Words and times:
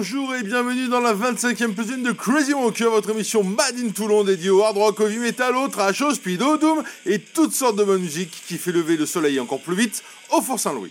Bonjour 0.00 0.34
et 0.34 0.42
bienvenue 0.42 0.88
dans 0.88 1.00
la 1.00 1.12
25e 1.12 1.74
platine 1.74 2.02
de 2.02 2.12
Crazy 2.12 2.52
Monkey, 2.52 2.84
votre 2.84 3.10
émission 3.10 3.44
Mad 3.44 3.74
in 3.78 3.90
Toulon 3.90 4.24
dédiée 4.24 4.48
au 4.48 4.62
hard 4.62 4.78
rock, 4.78 4.98
au 5.00 5.06
heavy 5.06 5.18
metal, 5.18 5.54
au 5.54 5.68
trash, 5.68 6.00
au 6.00 6.14
speed, 6.14 6.40
au 6.40 6.56
doom 6.56 6.82
et 7.04 7.18
toutes 7.18 7.52
sortes 7.52 7.76
de 7.76 7.84
bonne 7.84 8.00
musique 8.00 8.30
qui 8.48 8.56
fait 8.56 8.72
lever 8.72 8.96
le 8.96 9.04
soleil 9.04 9.38
encore 9.38 9.60
plus 9.60 9.76
vite 9.76 10.02
au 10.30 10.40
Fort 10.40 10.58
Saint-Louis. 10.58 10.90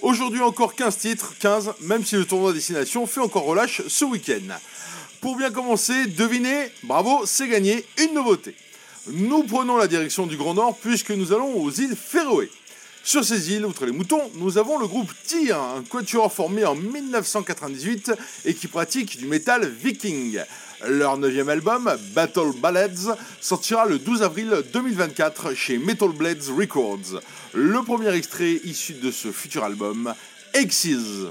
Aujourd'hui 0.00 0.40
encore 0.40 0.74
15 0.74 0.96
titres, 0.96 1.34
15, 1.40 1.74
même 1.82 2.06
si 2.06 2.16
le 2.16 2.24
tournoi 2.24 2.54
destination 2.54 3.06
fait 3.06 3.20
encore 3.20 3.44
relâche 3.44 3.82
ce 3.86 4.06
week-end. 4.06 4.54
Pour 5.20 5.36
bien 5.36 5.50
commencer, 5.50 6.06
devinez, 6.06 6.70
bravo, 6.84 7.26
c'est 7.26 7.48
gagné, 7.48 7.84
une 7.98 8.14
nouveauté. 8.14 8.54
Nous 9.10 9.42
prenons 9.42 9.76
la 9.76 9.88
direction 9.88 10.26
du 10.26 10.38
Grand 10.38 10.54
Nord 10.54 10.78
puisque 10.80 11.10
nous 11.10 11.34
allons 11.34 11.54
aux 11.54 11.70
îles 11.70 11.94
Féroé. 11.94 12.48
Sur 13.08 13.24
ces 13.24 13.52
îles, 13.54 13.64
outre 13.64 13.86
les 13.86 13.92
moutons, 13.92 14.20
nous 14.34 14.58
avons 14.58 14.76
le 14.76 14.86
groupe 14.86 15.10
Tyr, 15.24 15.58
un 15.58 15.82
quatuor 15.82 16.30
formé 16.30 16.66
en 16.66 16.74
1998 16.74 18.12
et 18.44 18.52
qui 18.52 18.66
pratique 18.66 19.16
du 19.16 19.24
métal 19.24 19.66
viking. 19.66 20.38
Leur 20.86 21.16
neuvième 21.16 21.48
album, 21.48 21.90
Battle 22.12 22.52
Ballads, 22.60 23.16
sortira 23.40 23.86
le 23.86 23.98
12 23.98 24.22
avril 24.22 24.62
2024 24.74 25.54
chez 25.54 25.78
Metal 25.78 26.10
Blades 26.10 26.50
Records. 26.54 27.22
Le 27.54 27.82
premier 27.82 28.14
extrait 28.14 28.60
issu 28.64 28.92
de 28.92 29.10
ce 29.10 29.32
futur 29.32 29.64
album, 29.64 30.12
Exes. 30.52 31.30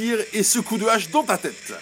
Et 0.00 0.42
ce 0.42 0.58
coup 0.58 0.78
de 0.78 0.86
hache 0.86 1.10
dans 1.10 1.22
ta 1.22 1.36
tête. 1.36 1.74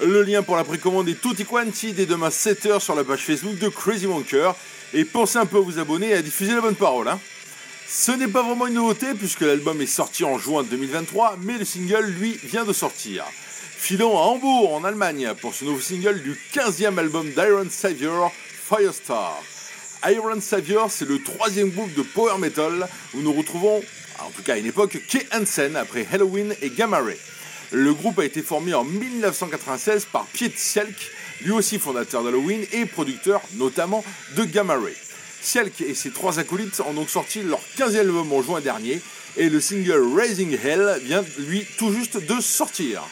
Le 0.00 0.22
lien 0.22 0.42
pour 0.42 0.56
la 0.56 0.64
précommande 0.64 1.08
est 1.08 1.20
tutti 1.20 1.44
quanti 1.44 1.92
dès 1.92 2.06
demain 2.06 2.28
7h 2.28 2.80
sur 2.80 2.94
la 2.94 3.04
page 3.04 3.20
Facebook 3.20 3.58
de 3.58 3.68
Crazy 3.68 4.06
Wonker. 4.06 4.54
Et 4.94 5.04
pensez 5.04 5.38
un 5.38 5.46
peu 5.46 5.58
à 5.58 5.60
vous 5.60 5.78
abonner 5.78 6.10
et 6.10 6.14
à 6.14 6.22
diffuser 6.22 6.54
la 6.54 6.62
bonne 6.62 6.74
parole. 6.74 7.08
Hein. 7.08 7.20
Ce 7.86 8.12
n'est 8.12 8.28
pas 8.28 8.42
vraiment 8.42 8.66
une 8.66 8.74
nouveauté 8.74 9.08
puisque 9.14 9.42
l'album 9.42 9.80
est 9.82 9.86
sorti 9.86 10.24
en 10.24 10.38
juin 10.38 10.62
2023, 10.62 11.36
mais 11.42 11.58
le 11.58 11.64
single, 11.64 12.06
lui, 12.06 12.38
vient 12.44 12.64
de 12.64 12.72
sortir. 12.72 13.24
Filons 13.76 14.16
à 14.16 14.22
Hambourg, 14.22 14.74
en 14.74 14.84
Allemagne, 14.84 15.32
pour 15.40 15.54
ce 15.54 15.64
nouveau 15.64 15.80
single 15.80 16.22
du 16.22 16.36
15e 16.54 16.98
album 16.98 17.28
d'Iron 17.30 17.66
Savior, 17.68 18.32
Firestar. 18.68 19.42
Iron 20.08 20.40
Savior, 20.40 20.90
c'est 20.90 21.08
le 21.08 21.22
troisième 21.22 21.70
groupe 21.70 21.92
de 21.94 22.02
power 22.02 22.38
metal 22.38 22.88
où 23.14 23.20
nous 23.20 23.32
retrouvons 23.32 23.82
en 24.22 24.30
tout 24.30 24.42
cas 24.42 24.54
à 24.54 24.58
une 24.58 24.66
époque, 24.66 24.98
Kay 25.08 25.26
Hansen 25.32 25.76
après 25.76 26.06
Halloween 26.12 26.54
et 26.60 26.70
Gamma 26.70 26.98
Ray. 26.98 27.16
Le 27.72 27.94
groupe 27.94 28.18
a 28.18 28.24
été 28.24 28.42
formé 28.42 28.74
en 28.74 28.82
1996 28.82 30.06
par 30.12 30.26
Piet 30.26 30.52
Sielk, 30.56 31.12
lui 31.42 31.52
aussi 31.52 31.78
fondateur 31.78 32.24
d'Halloween 32.24 32.64
et 32.72 32.84
producteur 32.84 33.40
notamment 33.54 34.04
de 34.36 34.44
Gamma 34.44 34.74
Ray. 34.74 34.94
Sielk 35.40 35.80
et 35.80 35.94
ses 35.94 36.10
trois 36.10 36.40
acolytes 36.40 36.80
ont 36.80 36.92
donc 36.92 37.08
sorti 37.08 37.42
leur 37.42 37.60
15e 37.78 38.00
album 38.00 38.32
en 38.32 38.42
juin 38.42 38.60
dernier 38.60 39.00
et 39.36 39.48
le 39.48 39.60
single 39.60 40.02
Raising 40.16 40.58
Hell 40.62 41.00
vient 41.04 41.24
lui 41.38 41.64
tout 41.78 41.92
juste 41.92 42.18
de 42.18 42.40
sortir. 42.40 43.02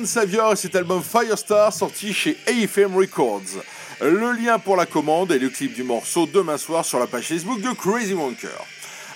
Iron 0.00 0.06
Savior 0.06 0.52
et 0.54 0.56
cet 0.56 0.76
album 0.76 1.02
Firestar 1.02 1.74
sorti 1.74 2.14
chez 2.14 2.38
AFM 2.46 2.96
Records. 2.96 3.62
Le 4.00 4.32
lien 4.32 4.58
pour 4.58 4.76
la 4.76 4.86
commande 4.86 5.30
et 5.30 5.38
le 5.38 5.50
clip 5.50 5.74
du 5.74 5.82
morceau 5.82 6.26
demain 6.26 6.56
soir 6.56 6.86
sur 6.86 6.98
la 6.98 7.06
page 7.06 7.26
Facebook 7.26 7.60
de 7.60 7.70
Crazy 7.74 8.14
Wonker. 8.14 8.48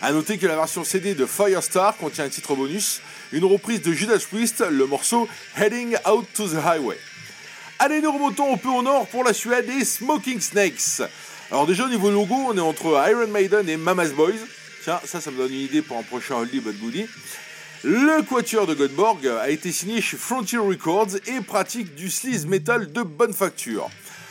A 0.02 0.12
noter 0.12 0.36
que 0.36 0.46
la 0.46 0.56
version 0.56 0.84
CD 0.84 1.14
de 1.14 1.24
Firestar 1.24 1.96
contient 1.96 2.24
un 2.24 2.28
titre 2.28 2.54
bonus, 2.54 3.00
une 3.32 3.46
reprise 3.46 3.80
de 3.80 3.92
Judas 3.92 4.22
Priest, 4.30 4.62
le 4.68 4.86
morceau 4.86 5.26
Heading 5.56 5.96
Out 6.06 6.26
to 6.34 6.48
the 6.48 6.58
Highway. 6.62 6.98
Allez, 7.78 8.02
nous 8.02 8.12
remontons 8.12 8.52
un 8.52 8.58
peu 8.58 8.68
au 8.68 8.82
nord 8.82 9.06
pour 9.06 9.24
la 9.24 9.32
Suède 9.32 9.70
et 9.70 9.86
Smoking 9.86 10.40
Snakes. 10.40 11.00
Alors 11.50 11.66
déjà 11.66 11.86
au 11.86 11.88
niveau 11.88 12.10
logo, 12.10 12.34
on 12.34 12.56
est 12.58 12.60
entre 12.60 13.02
Iron 13.08 13.28
Maiden 13.28 13.66
et 13.70 13.78
Mama's 13.78 14.12
Boys. 14.12 14.32
Tiens, 14.82 15.00
ça, 15.02 15.22
ça 15.22 15.30
me 15.30 15.38
donne 15.38 15.52
une 15.52 15.60
idée 15.60 15.80
pour 15.80 15.96
un 15.96 16.02
prochain 16.02 16.34
Oldie 16.34 16.60
But. 16.60 17.08
Le 17.86 18.22
quatuor 18.22 18.66
de 18.66 18.72
Godborg 18.72 19.26
a 19.26 19.50
été 19.50 19.70
signé 19.70 20.00
chez 20.00 20.16
Frontier 20.16 20.56
Records 20.56 21.16
et 21.26 21.42
pratique 21.42 21.94
du 21.94 22.08
sleaze 22.08 22.46
metal 22.46 22.90
de 22.90 23.02
bonne 23.02 23.34
facture. 23.34 23.90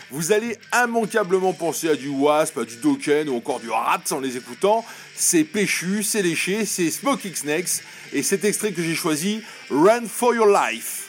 Vous 0.10 0.31
allez 0.31 0.57
immanquablement 0.74 1.53
penser 1.53 1.88
à 1.88 1.95
du 1.95 2.07
Wasp, 2.07 2.57
à 2.57 2.65
du 2.65 2.77
Dokken 2.77 3.29
ou 3.29 3.36
encore 3.36 3.60
du 3.60 3.69
Rat 3.69 4.01
en 4.10 4.19
les 4.19 4.38
écoutant. 4.38 4.83
C'est 5.15 5.43
péchu, 5.43 6.01
c'est 6.01 6.24
léché, 6.24 6.65
c'est 6.65 6.89
Smoking 6.89 7.36
Snakes 7.36 7.83
et 8.12 8.24
cet 8.24 8.43
extrait 8.43 8.72
que 8.72 8.81
j'ai 8.81 8.95
choisi, 8.95 9.43
Run 9.69 10.07
for 10.07 10.33
Your 10.33 10.48
Life. 10.48 11.02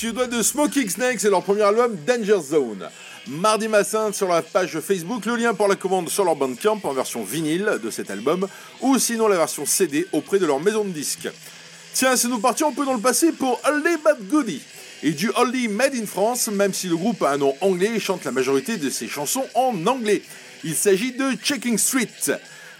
Suédois 0.00 0.28
de 0.28 0.42
Smoking 0.42 0.88
Snakes 0.88 1.24
et 1.24 1.28
leur 1.28 1.42
premier 1.42 1.60
album 1.60 1.94
Danger 2.06 2.40
Zone. 2.40 2.88
Mardi 3.26 3.68
matin 3.68 4.10
sur 4.14 4.28
la 4.28 4.40
page 4.40 4.80
Facebook, 4.80 5.26
le 5.26 5.36
lien 5.36 5.52
pour 5.52 5.68
la 5.68 5.74
commande 5.74 6.08
sur 6.08 6.24
leur 6.24 6.36
Bandcamp 6.36 6.80
en 6.84 6.94
version 6.94 7.22
vinyle 7.22 7.78
de 7.82 7.90
cet 7.90 8.10
album 8.10 8.48
ou 8.80 8.98
sinon 8.98 9.28
la 9.28 9.36
version 9.36 9.66
CD 9.66 10.06
auprès 10.12 10.38
de 10.38 10.46
leur 10.46 10.58
maison 10.58 10.84
de 10.84 10.88
disques. 10.88 11.28
Tiens, 11.92 12.16
si 12.16 12.28
nous 12.28 12.38
partions 12.38 12.70
un 12.70 12.72
peu 12.72 12.86
dans 12.86 12.94
le 12.94 13.00
passé 13.00 13.30
pour 13.32 13.60
Oldie 13.68 14.02
Bad 14.02 14.26
Goody 14.26 14.62
et 15.02 15.10
du 15.10 15.30
Oldie 15.36 15.68
Made 15.68 15.94
in 15.94 16.06
France, 16.06 16.48
même 16.48 16.72
si 16.72 16.88
le 16.88 16.96
groupe 16.96 17.22
a 17.22 17.32
un 17.32 17.36
nom 17.36 17.54
anglais 17.60 17.90
et 17.94 18.00
chante 18.00 18.24
la 18.24 18.32
majorité 18.32 18.78
de 18.78 18.88
ses 18.88 19.06
chansons 19.06 19.44
en 19.54 19.86
anglais. 19.86 20.22
Il 20.64 20.76
s'agit 20.76 21.12
de 21.12 21.32
Checking 21.42 21.76
Street. 21.76 22.08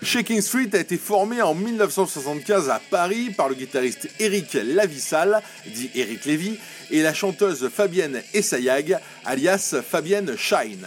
Shaking 0.03 0.41
Street 0.41 0.71
a 0.73 0.79
été 0.79 0.97
formé 0.97 1.43
en 1.43 1.55
1975 1.55 2.71
à 2.71 2.81
Paris 2.91 3.29
par 3.37 3.51
le 3.51 3.55
guitariste 3.55 4.09
Eric 4.19 4.55
Lavissal, 4.55 5.43
dit 5.67 5.91
Eric 5.95 6.25
Lévy, 6.25 6.59
et 6.91 7.03
la 7.03 7.15
chanteuse 7.15 7.69
Fabienne 7.69 8.23
Essayag, 8.35 8.99
alias 9.25 9.77
Fabienne 9.89 10.37
Shine. 10.37 10.87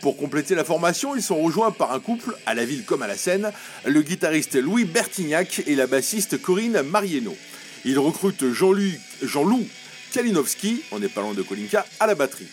Pour 0.00 0.16
compléter 0.16 0.54
la 0.54 0.64
formation, 0.64 1.16
ils 1.16 1.22
sont 1.22 1.40
rejoints 1.40 1.70
par 1.70 1.92
un 1.92 2.00
couple, 2.00 2.36
à 2.46 2.54
la 2.54 2.64
ville 2.64 2.84
comme 2.84 3.02
à 3.02 3.06
la 3.06 3.16
scène, 3.16 3.50
le 3.84 4.02
guitariste 4.02 4.56
Louis 4.56 4.84
Bertignac 4.84 5.62
et 5.66 5.74
la 5.74 5.86
bassiste 5.86 6.40
Corinne 6.40 6.82
Marieno. 6.82 7.36
Ils 7.84 7.98
recrutent 7.98 8.52
Jean-Loup 8.52 9.66
Kalinowski, 10.12 10.82
on 10.92 10.98
n'est 10.98 11.08
pas 11.08 11.20
loin 11.20 11.34
de 11.34 11.42
Kolinka, 11.42 11.84
à 12.00 12.06
la 12.06 12.14
batterie. 12.14 12.48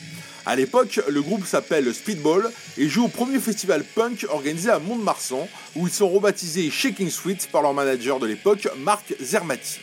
A 0.45 0.55
l'époque, 0.55 0.99
le 1.07 1.21
groupe 1.21 1.45
s'appelle 1.45 1.93
Speedball 1.93 2.51
et 2.77 2.89
joue 2.89 3.05
au 3.05 3.07
premier 3.07 3.39
festival 3.39 3.83
punk 3.83 4.25
organisé 4.29 4.69
à 4.69 4.79
Mont-de-Marsan, 4.79 5.47
où 5.75 5.87
ils 5.87 5.93
sont 5.93 6.09
rebaptisés 6.09 6.69
Shaking 6.69 7.09
Sweet 7.09 7.47
par 7.51 7.61
leur 7.61 7.73
manager 7.73 8.19
de 8.19 8.27
l'époque, 8.27 8.67
Marc 8.77 9.13
Zermati. 9.21 9.79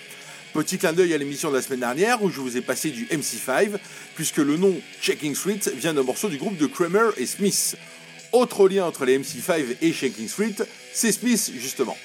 Petit 0.53 0.79
clin 0.79 0.93
d'œil 0.93 1.15
à 1.15 1.19
l'émission 1.19 1.51
de 1.51 1.57
la 1.57 1.63
semaine 1.63 1.81
dernière 1.81 2.25
où 2.25 2.29
je 2.29 2.41
vous 2.41 2.57
ai 2.57 2.61
passé 2.61 2.91
du 2.91 3.07
MC5, 3.07 3.71
puisque 4.17 4.39
le 4.39 4.57
nom 4.57 4.75
Shaking 5.01 5.37
Sweet 5.37 5.73
vient 5.77 5.95
d'un 5.95 6.03
morceau 6.03 6.29
du 6.29 6.39
groupe 6.39 6.57
de 6.57 6.67
Kramer 6.67 7.11
et 7.19 7.27
Smith. 7.27 7.77
Autre 8.33 8.69
lien 8.69 8.85
entre 8.85 9.05
les 9.05 9.17
MC5 9.17 9.77
et 9.81 9.93
Shaking 9.93 10.27
Street, 10.27 10.57
c'est 10.93 11.13
Smith 11.13 11.53
justement. 11.57 11.97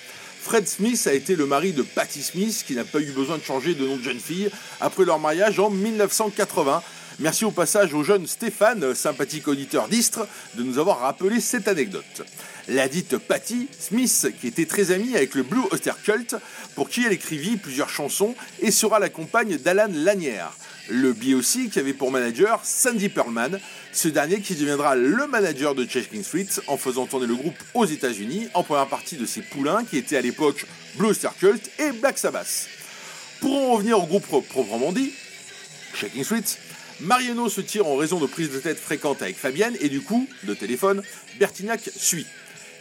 Fred 0.41 0.67
Smith 0.67 1.07
a 1.07 1.13
été 1.13 1.35
le 1.35 1.47
mari 1.47 1.73
de 1.73 1.81
Patty 1.81 2.21
Smith 2.21 2.63
qui 2.67 2.75
n'a 2.75 2.83
pas 2.83 2.99
eu 2.99 3.11
besoin 3.13 3.39
de 3.39 3.43
changer 3.43 3.73
de 3.73 3.83
nom 3.83 3.97
de 3.97 4.03
jeune 4.03 4.19
fille 4.19 4.51
après 4.79 5.05
leur 5.05 5.17
mariage 5.17 5.59
en 5.59 5.71
1980. 5.71 6.83
Merci 7.17 7.45
au 7.45 7.51
passage 7.51 7.95
au 7.95 8.03
jeune 8.03 8.27
Stéphane, 8.27 8.93
sympathique 8.93 9.47
auditeur 9.47 9.87
d'Istre, 9.87 10.27
de 10.53 10.61
nous 10.61 10.77
avoir 10.77 10.99
rappelé 10.99 11.39
cette 11.39 11.67
anecdote. 11.67 12.23
La 12.67 12.87
dite 12.87 13.19
Patty 13.19 13.67
Smith, 13.79 14.27
qui 14.41 14.47
était 14.47 14.65
très 14.65 14.89
amie 14.89 15.15
avec 15.15 15.35
le 15.35 15.43
Blue 15.43 15.61
Oyster 15.69 15.91
Cult, 16.03 16.35
pour 16.73 16.89
qui 16.89 17.05
elle 17.05 17.13
écrivit 17.13 17.57
plusieurs 17.57 17.89
chansons 17.89 18.33
et 18.59 18.71
sera 18.71 18.97
la 18.97 19.09
compagne 19.09 19.57
d'Alan 19.57 19.89
Lanière. 19.93 20.51
Le 20.89 21.13
B.O.C. 21.13 21.69
qui 21.71 21.77
avait 21.77 21.93
pour 21.93 22.11
manager 22.11 22.61
Sandy 22.63 23.09
Pearlman, 23.09 23.59
ce 23.91 24.07
dernier 24.07 24.41
qui 24.41 24.55
deviendra 24.55 24.95
le 24.95 25.27
manager 25.27 25.75
de 25.75 25.85
Chasing 25.87 26.23
Street 26.23 26.47
en 26.65 26.77
faisant 26.77 27.05
tourner 27.05 27.27
le 27.27 27.35
groupe 27.35 27.57
aux 27.75 27.85
États-Unis 27.85 28.47
en 28.55 28.63
première 28.63 28.87
partie 28.87 29.15
de 29.15 29.27
ses 29.27 29.41
poulains 29.41 29.83
qui 29.83 29.97
étaient 29.97 30.17
à 30.17 30.21
l'époque 30.21 30.65
Blue 30.95 31.09
Oyster 31.09 31.29
Cult 31.39 31.69
et 31.77 31.91
Black 31.91 32.17
Sabbath. 32.17 32.67
Pour 33.41 33.55
en 33.55 33.73
revenir 33.73 33.99
au 33.99 34.07
groupe 34.07 34.25
proprement 34.25 34.91
dit, 34.91 35.13
Shaking 35.93 36.23
Street, 36.23 36.43
Mariano 36.99 37.47
se 37.47 37.61
tire 37.61 37.85
en 37.85 37.95
raison 37.95 38.19
de 38.19 38.25
prises 38.25 38.51
de 38.51 38.59
tête 38.59 38.79
fréquentes 38.79 39.21
avec 39.21 39.37
Fabienne 39.37 39.75
et 39.81 39.89
du 39.89 40.01
coup, 40.01 40.27
de 40.43 40.55
téléphone, 40.55 41.03
Bertignac 41.39 41.91
suit. 41.95 42.25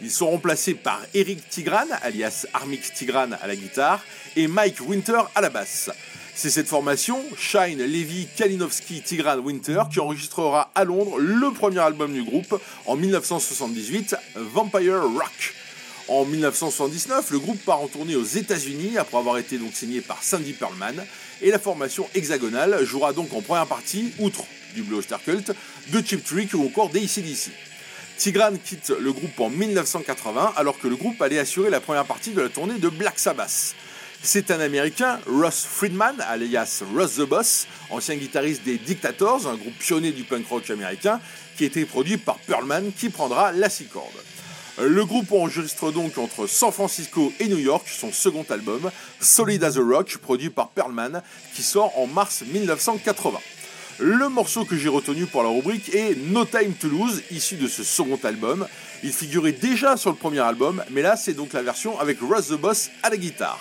Ils 0.01 0.11
sont 0.11 0.29
remplacés 0.29 0.73
par 0.73 1.01
Eric 1.13 1.47
Tigran, 1.49 1.85
alias 2.01 2.45
Armix 2.53 2.91
Tigran 2.93 3.29
à 3.41 3.47
la 3.47 3.55
guitare, 3.55 4.03
et 4.35 4.47
Mike 4.47 4.81
Winter 4.81 5.21
à 5.33 5.41
la 5.41 5.49
basse. 5.49 5.89
C'est 6.33 6.49
cette 6.49 6.67
formation, 6.67 7.23
Shine, 7.37 7.79
Levy, 7.79 8.27
Kalinowski, 8.35 9.01
Tigran, 9.01 9.37
Winter, 9.37 9.83
qui 9.89 10.01
enregistrera 10.01 10.69
à 10.75 10.83
Londres 10.83 11.17
le 11.17 11.49
premier 11.51 11.79
album 11.79 12.13
du 12.13 12.23
groupe 12.23 12.61
en 12.85 12.97
1978, 12.97 14.17
Vampire 14.35 15.01
Rock. 15.01 15.55
En 16.09 16.25
1979, 16.25 17.31
le 17.31 17.39
groupe 17.39 17.63
part 17.63 17.81
en 17.81 17.87
tournée 17.87 18.17
aux 18.17 18.23
États-Unis 18.23 18.97
après 18.97 19.17
avoir 19.17 19.37
été 19.37 19.57
donc 19.57 19.73
signé 19.73 20.01
par 20.01 20.21
Sandy 20.21 20.51
Pearlman, 20.51 21.05
et 21.41 21.51
la 21.51 21.57
formation 21.57 22.07
hexagonale 22.13 22.83
jouera 22.83 23.13
donc 23.13 23.33
en 23.33 23.41
première 23.41 23.65
partie, 23.65 24.11
outre 24.19 24.43
du 24.75 24.83
Blue 24.83 25.01
Star 25.01 25.23
Cult, 25.23 25.53
de 25.87 26.01
Chip 26.05 26.23
Trick 26.25 26.53
ou 26.53 26.65
encore 26.65 26.89
d'ACDC. 26.89 27.51
Tigran 28.17 28.53
quitte 28.63 28.91
le 28.97 29.11
groupe 29.11 29.39
en 29.39 29.49
1980 29.49 30.53
alors 30.55 30.79
que 30.79 30.87
le 30.87 30.95
groupe 30.95 31.21
allait 31.21 31.39
assurer 31.39 31.69
la 31.69 31.81
première 31.81 32.05
partie 32.05 32.31
de 32.31 32.41
la 32.41 32.49
tournée 32.49 32.79
de 32.79 32.89
Black 32.89 33.19
Sabbath. 33.19 33.75
C'est 34.21 34.49
un 34.51 34.59
américain, 34.59 35.19
Ross 35.27 35.65
Friedman, 35.65 36.15
alias 36.21 36.81
Ross 36.95 37.15
the 37.17 37.27
Boss, 37.27 37.67
ancien 37.91 38.15
guitariste 38.15 38.63
des 38.63 38.77
Dictators, 38.77 39.47
un 39.47 39.55
groupe 39.55 39.77
pionnier 39.77 40.11
du 40.11 40.23
punk 40.23 40.47
rock 40.47 40.69
américain, 40.69 41.19
qui 41.57 41.65
a 41.65 41.67
été 41.67 41.85
produit 41.85 42.17
par 42.17 42.37
Pearlman 42.37 42.91
qui 42.97 43.09
prendra 43.09 43.51
la 43.51 43.69
six 43.69 43.85
cordes. 43.85 44.23
Le 44.81 45.05
groupe 45.05 45.31
enregistre 45.31 45.91
donc 45.91 46.17
entre 46.17 46.47
San 46.47 46.71
Francisco 46.71 47.31
et 47.39 47.47
New 47.47 47.59
York 47.59 47.87
son 47.87 48.11
second 48.11 48.45
album, 48.49 48.89
Solid 49.19 49.63
as 49.63 49.77
a 49.77 49.81
Rock, 49.81 50.17
produit 50.17 50.49
par 50.49 50.69
Pearlman, 50.69 51.21
qui 51.53 51.63
sort 51.63 51.97
en 51.99 52.07
mars 52.07 52.43
1980. 52.45 53.39
Le 53.99 54.27
morceau 54.27 54.65
que 54.65 54.75
j'ai 54.75 54.89
retenu 54.89 55.25
pour 55.25 55.41
la 55.41 55.47
rubrique 55.47 55.95
est 55.95 56.17
No 56.27 56.43
Time 56.43 56.73
to 56.73 56.89
Lose, 56.89 57.23
issu 57.31 57.55
de 57.55 57.69
ce 57.69 57.81
second 57.81 58.19
album. 58.25 58.67
Il 59.03 59.13
figurait 59.13 59.53
déjà 59.53 59.95
sur 59.95 60.09
le 60.09 60.17
premier 60.17 60.41
album, 60.41 60.83
mais 60.91 61.01
là 61.01 61.15
c'est 61.15 61.33
donc 61.33 61.53
la 61.53 61.61
version 61.61 61.97
avec 61.97 62.17
Russ 62.19 62.49
the 62.49 62.59
Boss 62.59 62.91
à 63.03 63.09
la 63.09 63.15
guitare. 63.15 63.59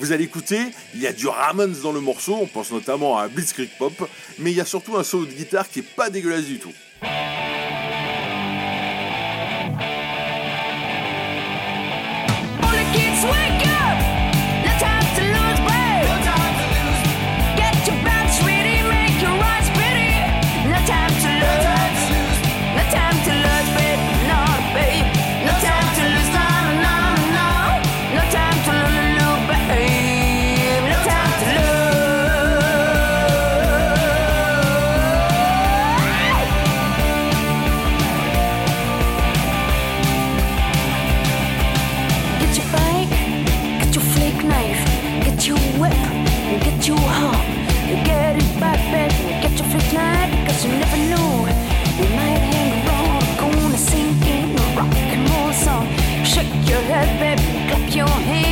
Vous 0.00 0.10
allez 0.10 0.24
écouter, 0.24 0.62
il 0.94 1.00
y 1.00 1.06
a 1.06 1.12
du 1.12 1.28
Ramones 1.28 1.76
dans 1.80 1.92
le 1.92 2.00
morceau, 2.00 2.36
on 2.40 2.46
pense 2.46 2.72
notamment 2.72 3.18
à 3.18 3.28
Blitzkrieg 3.28 3.70
Pop, 3.78 3.92
mais 4.40 4.50
il 4.50 4.56
y 4.56 4.60
a 4.60 4.64
surtout 4.64 4.96
un 4.96 5.04
solo 5.04 5.26
de 5.26 5.32
guitare 5.32 5.70
qui 5.70 5.78
est 5.78 5.94
pas 5.94 6.10
dégueulasse 6.10 6.46
du 6.46 6.58
tout. 6.58 6.72
get 46.60 46.86
you 46.88 46.96
home. 46.96 47.48
You 47.88 47.96
get 48.04 48.36
it 48.36 48.60
back, 48.60 48.80
babe, 48.92 49.12
you 49.28 49.34
get 49.42 49.58
your 49.58 49.68
free 49.70 49.86
because 50.40 50.64
you 50.64 50.72
never 50.72 50.98
know. 51.10 51.46
You 51.98 52.06
might 52.18 52.42
hang 52.50 52.86
around, 52.86 53.38
gonna 53.38 53.76
in. 54.26 54.58
Shake 56.24 56.68
your 56.68 56.80
head, 56.82 57.08
baby, 57.18 57.68
clap 57.68 57.94
your 57.94 58.08
hands. 58.08 58.47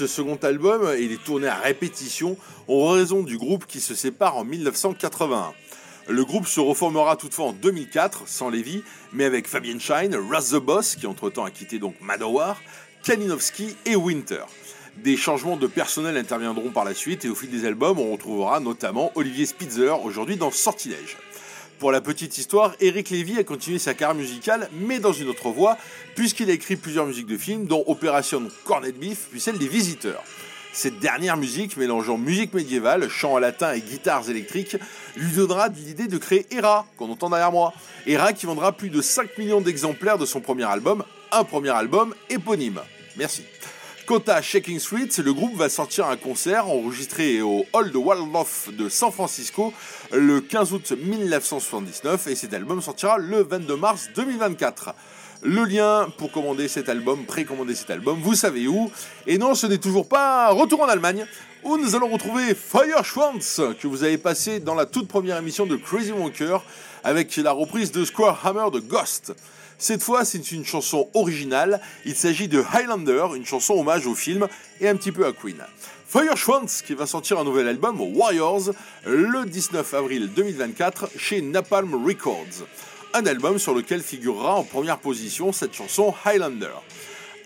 Ce 0.00 0.06
second 0.06 0.36
album 0.36 0.88
et 0.96 1.06
les 1.08 1.18
tournées 1.18 1.48
à 1.48 1.56
répétition 1.56 2.38
ont 2.68 2.88
raison 2.88 3.22
du 3.22 3.36
groupe 3.36 3.66
qui 3.66 3.80
se 3.80 3.94
sépare 3.94 4.38
en 4.38 4.44
1981. 4.44 5.52
Le 6.08 6.24
groupe 6.24 6.46
se 6.46 6.58
reformera 6.58 7.16
toutefois 7.16 7.48
en 7.48 7.52
2004, 7.52 8.22
sans 8.26 8.48
Levy, 8.48 8.82
mais 9.12 9.26
avec 9.26 9.46
Fabian 9.46 9.78
Shine, 9.78 10.16
Raz 10.16 10.52
the 10.52 10.56
Boss, 10.56 10.96
qui 10.96 11.06
entre-temps 11.06 11.44
a 11.44 11.50
quitté 11.50 11.78
donc 11.78 11.96
Madowar, 12.00 12.58
Kalinowski 13.04 13.76
et 13.84 13.94
Winter. 13.94 14.44
Des 14.96 15.18
changements 15.18 15.58
de 15.58 15.66
personnel 15.66 16.16
interviendront 16.16 16.70
par 16.70 16.86
la 16.86 16.94
suite 16.94 17.26
et 17.26 17.28
au 17.28 17.34
fil 17.34 17.50
des 17.50 17.66
albums, 17.66 17.98
on 17.98 18.12
retrouvera 18.12 18.58
notamment 18.58 19.12
Olivier 19.16 19.44
Spitzer, 19.44 20.02
aujourd'hui 20.02 20.38
dans 20.38 20.50
Sortilège. 20.50 21.18
Pour 21.80 21.92
la 21.92 22.02
petite 22.02 22.36
histoire, 22.36 22.74
Eric 22.80 23.08
Lévy 23.08 23.38
a 23.38 23.42
continué 23.42 23.78
sa 23.78 23.94
carrière 23.94 24.14
musicale, 24.14 24.68
mais 24.74 24.98
dans 24.98 25.14
une 25.14 25.30
autre 25.30 25.48
voie, 25.48 25.78
puisqu'il 26.14 26.50
a 26.50 26.52
écrit 26.52 26.76
plusieurs 26.76 27.06
musiques 27.06 27.26
de 27.26 27.38
films, 27.38 27.64
dont 27.64 27.82
Opération 27.86 28.48
Cornet 28.66 28.92
Beef, 28.92 29.28
puis 29.30 29.40
celle 29.40 29.56
des 29.56 29.66
Visiteurs. 29.66 30.22
Cette 30.74 30.98
dernière 30.98 31.38
musique, 31.38 31.78
mélangeant 31.78 32.18
musique 32.18 32.52
médiévale, 32.52 33.08
chant 33.08 33.32
en 33.32 33.38
latin 33.38 33.72
et 33.72 33.80
guitares 33.80 34.28
électriques, 34.28 34.76
lui 35.16 35.32
donnera 35.32 35.68
l'idée 35.68 36.06
de 36.06 36.18
créer 36.18 36.46
Hera, 36.50 36.86
qu'on 36.98 37.10
entend 37.10 37.30
derrière 37.30 37.50
moi. 37.50 37.72
Hera 38.06 38.34
qui 38.34 38.44
vendra 38.44 38.72
plus 38.72 38.90
de 38.90 39.00
5 39.00 39.38
millions 39.38 39.62
d'exemplaires 39.62 40.18
de 40.18 40.26
son 40.26 40.42
premier 40.42 40.64
album, 40.64 41.02
un 41.32 41.44
premier 41.44 41.70
album 41.70 42.14
éponyme. 42.28 42.82
Merci. 43.16 43.42
Quant 44.10 44.24
à 44.26 44.42
Shaking 44.42 44.80
Street, 44.80 45.08
le 45.22 45.32
groupe 45.32 45.54
va 45.54 45.68
sortir 45.68 46.08
un 46.08 46.16
concert 46.16 46.66
enregistré 46.66 47.42
au 47.42 47.64
Hall 47.72 47.92
de 47.92 47.96
Waldorf 47.96 48.68
de 48.72 48.88
San 48.88 49.12
Francisco 49.12 49.72
le 50.10 50.40
15 50.40 50.72
août 50.72 50.92
1979 51.00 52.26
et 52.26 52.34
cet 52.34 52.52
album 52.52 52.82
sortira 52.82 53.18
le 53.18 53.44
22 53.44 53.76
mars 53.76 54.10
2024. 54.16 54.96
Le 55.42 55.62
lien 55.62 56.08
pour 56.18 56.32
commander 56.32 56.66
cet 56.66 56.88
album, 56.88 57.24
précommander 57.24 57.76
cet 57.76 57.90
album, 57.90 58.18
vous 58.20 58.34
savez 58.34 58.66
où. 58.66 58.90
Et 59.28 59.38
non, 59.38 59.54
ce 59.54 59.68
n'est 59.68 59.78
toujours 59.78 60.08
pas 60.08 60.50
retour 60.50 60.80
en 60.80 60.88
Allemagne, 60.88 61.24
où 61.62 61.76
nous 61.76 61.94
allons 61.94 62.08
retrouver 62.08 62.56
Fire 62.56 63.04
Schwanz, 63.04 63.62
que 63.80 63.86
vous 63.86 64.02
avez 64.02 64.18
passé 64.18 64.58
dans 64.58 64.74
la 64.74 64.86
toute 64.86 65.06
première 65.06 65.36
émission 65.36 65.66
de 65.66 65.76
Crazy 65.76 66.10
Wonker, 66.10 66.64
avec 67.04 67.36
la 67.36 67.52
reprise 67.52 67.92
de 67.92 68.04
Square 68.04 68.44
Hammer 68.44 68.72
de 68.72 68.80
Ghost. 68.80 69.34
Cette 69.80 70.02
fois, 70.02 70.26
c'est 70.26 70.52
une 70.52 70.66
chanson 70.66 71.08
originale. 71.14 71.80
Il 72.04 72.14
s'agit 72.14 72.48
de 72.48 72.62
Highlander, 72.70 73.28
une 73.34 73.46
chanson 73.46 73.72
hommage 73.80 74.06
au 74.06 74.14
film 74.14 74.46
et 74.78 74.88
un 74.88 74.94
petit 74.94 75.10
peu 75.10 75.24
à 75.24 75.32
Queen. 75.32 75.56
Fire 76.06 76.36
Schwanz 76.36 76.82
qui 76.86 76.92
va 76.92 77.06
sortir 77.06 77.38
un 77.38 77.44
nouvel 77.44 77.66
album, 77.66 77.98
Warriors, 77.98 78.72
le 79.06 79.46
19 79.46 79.94
avril 79.94 80.28
2024 80.36 81.08
chez 81.16 81.40
Napalm 81.40 81.94
Records. 82.06 82.66
Un 83.14 83.24
album 83.24 83.58
sur 83.58 83.72
lequel 83.72 84.02
figurera 84.02 84.56
en 84.56 84.64
première 84.64 84.98
position 84.98 85.50
cette 85.50 85.72
chanson 85.72 86.12
Highlander. 86.26 86.74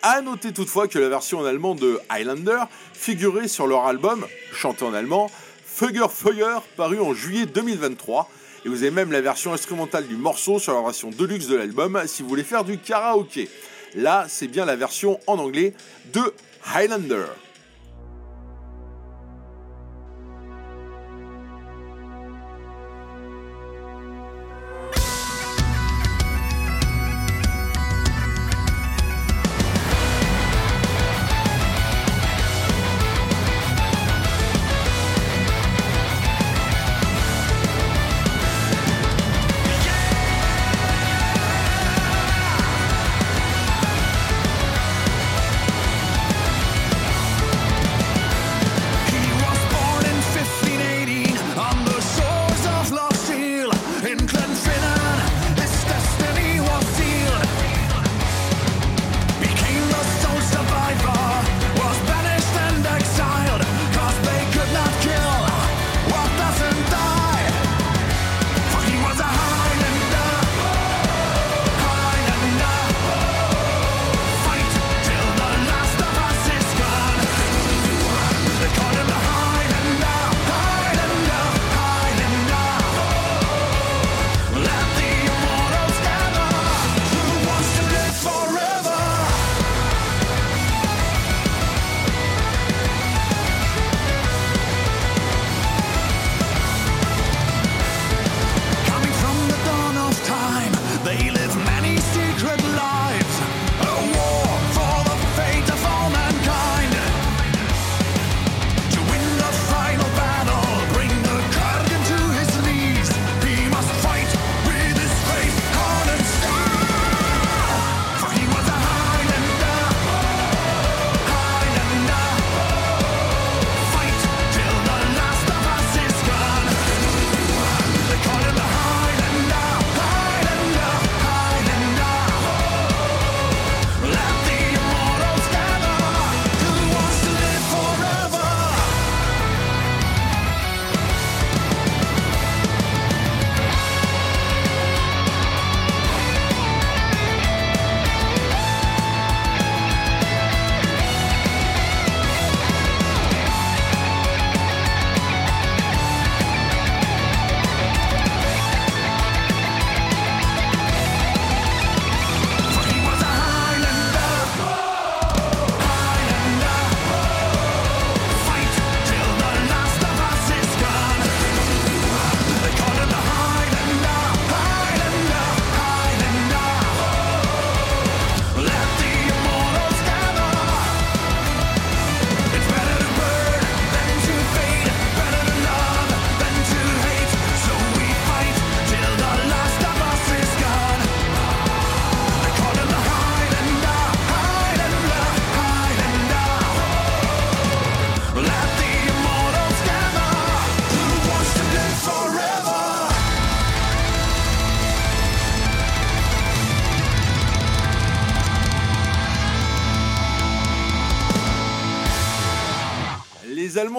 A 0.02 0.20
noter 0.20 0.52
toutefois 0.52 0.88
que 0.88 0.98
la 0.98 1.08
version 1.08 1.38
en 1.38 1.44
allemand 1.44 1.76
de 1.76 2.00
Highlander 2.10 2.64
figurait 2.94 3.46
sur 3.46 3.68
leur 3.68 3.86
album, 3.86 4.26
chanté 4.52 4.84
en 4.84 4.92
allemand, 4.92 5.30
Feuer 5.64 6.08
Feuer, 6.12 6.58
paru 6.76 6.98
en 6.98 7.14
juillet 7.14 7.46
2023 7.46 8.28
et 8.64 8.68
vous 8.68 8.82
avez 8.82 8.90
même 8.90 9.12
la 9.12 9.20
version 9.20 9.52
instrumentale 9.52 10.06
du 10.06 10.16
morceau 10.16 10.58
sur 10.58 10.74
la 10.74 10.82
version 10.82 11.10
deluxe 11.10 11.46
de 11.46 11.56
l'album 11.56 12.00
si 12.06 12.22
vous 12.22 12.28
voulez 12.28 12.44
faire 12.44 12.64
du 12.64 12.78
karaoké. 12.78 13.48
Là, 13.94 14.26
c'est 14.28 14.48
bien 14.48 14.64
la 14.64 14.76
version 14.76 15.20
en 15.26 15.38
anglais 15.38 15.74
de 16.12 16.34
Highlander. 16.74 17.26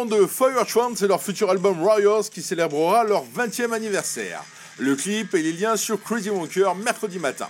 Allemands 0.05 0.21
de 0.21 0.25
Feuerschwanz 0.27 0.99
c'est 0.99 1.07
leur 1.07 1.21
futur 1.21 1.49
album 1.49 1.81
Warriors 1.81 2.29
qui 2.29 2.41
célébrera 2.41 3.03
leur 3.03 3.23
20e 3.25 3.71
anniversaire. 3.71 4.43
Le 4.77 4.95
clip 4.95 5.33
et 5.33 5.41
les 5.41 5.53
liens 5.53 5.77
sur 5.77 6.01
Crazy 6.01 6.29
Wonker 6.29 6.73
mercredi 6.75 7.17
matin. 7.17 7.47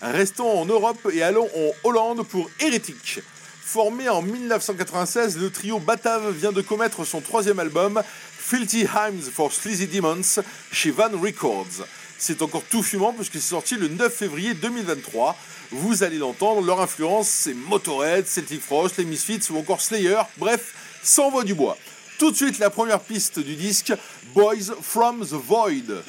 Restons 0.00 0.60
en 0.60 0.64
Europe 0.64 1.08
et 1.12 1.22
allons 1.22 1.48
en 1.54 1.88
Hollande 1.88 2.26
pour 2.26 2.48
Hérétique. 2.60 3.20
Formé 3.62 4.08
en 4.08 4.22
1996, 4.22 5.38
le 5.38 5.50
trio 5.50 5.78
Batave 5.80 6.30
vient 6.30 6.52
de 6.52 6.62
commettre 6.62 7.04
son 7.04 7.20
troisième 7.20 7.58
album, 7.58 8.00
Filthy 8.38 8.82
Hymns 8.82 9.30
for 9.32 9.52
Sleazy 9.52 9.86
Demons, 9.86 10.40
chez 10.72 10.90
Van 10.90 11.10
Records. 11.12 11.84
C'est 12.16 12.42
encore 12.42 12.64
tout 12.70 12.82
fumant 12.82 13.12
puisque 13.12 13.34
c'est 13.34 13.40
sorti 13.40 13.76
le 13.76 13.88
9 13.88 14.12
février 14.14 14.54
2023. 14.54 15.36
Vous 15.72 16.02
allez 16.02 16.18
l'entendre, 16.18 16.62
leur 16.62 16.80
influence 16.80 17.28
c'est 17.28 17.54
Motorhead, 17.54 18.26
Celtic 18.26 18.62
Frost, 18.62 18.96
les 18.96 19.04
Misfits 19.04 19.50
ou 19.50 19.58
encore 19.58 19.80
Slayer, 19.80 20.20
bref, 20.38 20.74
sans 21.02 21.30
voix 21.30 21.44
du 21.44 21.54
bois. 21.54 21.76
Tout 22.18 22.32
de 22.32 22.36
suite 22.36 22.58
la 22.58 22.68
première 22.68 22.98
piste 22.98 23.38
du 23.38 23.54
disque, 23.54 23.92
Boys 24.34 24.74
from 24.82 25.24
the 25.24 25.34
Void. 25.34 26.02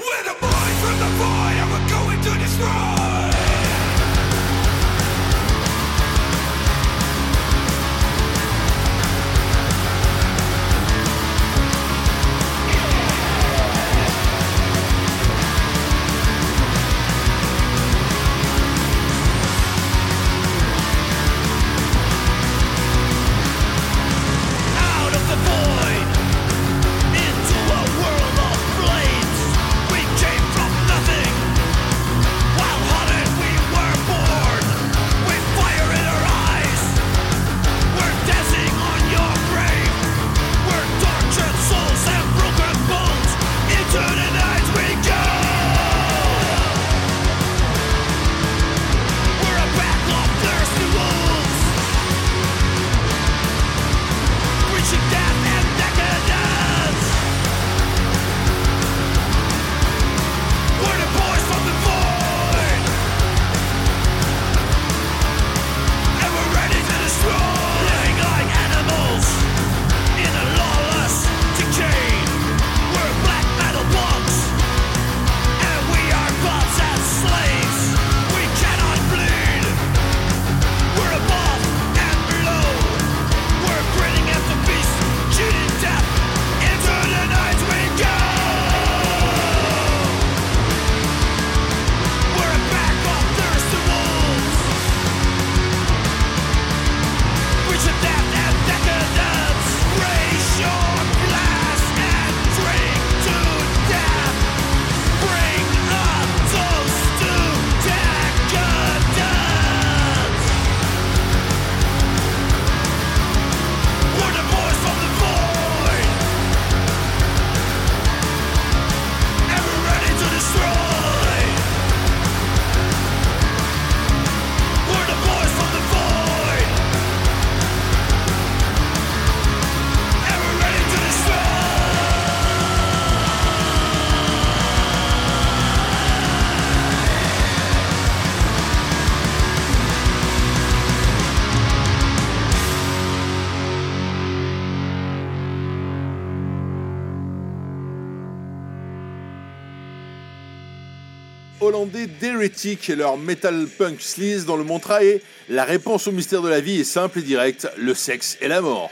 Hollandais 151.80 152.08
d'Heretic 152.08 152.89
et 152.89 152.96
leur 152.96 153.18
metal 153.18 153.65
punk 153.65 154.02
sleaze 154.02 154.46
dans 154.46 154.58
le 154.58 154.65
montrae 154.65 155.22
La 155.48 155.63
réponse 155.63 156.08
au 156.08 156.12
mystère 156.12 156.42
de 156.42 156.50
la 156.50 156.60
vie 156.60 156.82
est 156.82 156.84
simple 156.84 157.20
et 157.20 157.22
directe, 157.22 157.70
le 157.78 157.94
sexe 157.94 158.38
et 158.42 158.50
la 158.50 158.62
mort. 158.62 158.92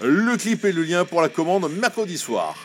Le 0.00 0.36
clip 0.36 0.64
et 0.64 0.72
le 0.72 0.84
lien 0.84 1.04
pour 1.04 1.22
la 1.22 1.28
commande 1.28 1.70
mercredi 1.72 2.16
soir. 2.16 2.56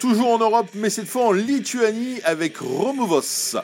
Toujours 0.00 0.32
en 0.32 0.38
Europe, 0.38 0.70
mais 0.74 0.90
cette 0.90 1.06
fois 1.06 1.26
en 1.26 1.32
Lituanie 1.32 2.20
avec 2.24 2.58
Romovos. 2.58 3.56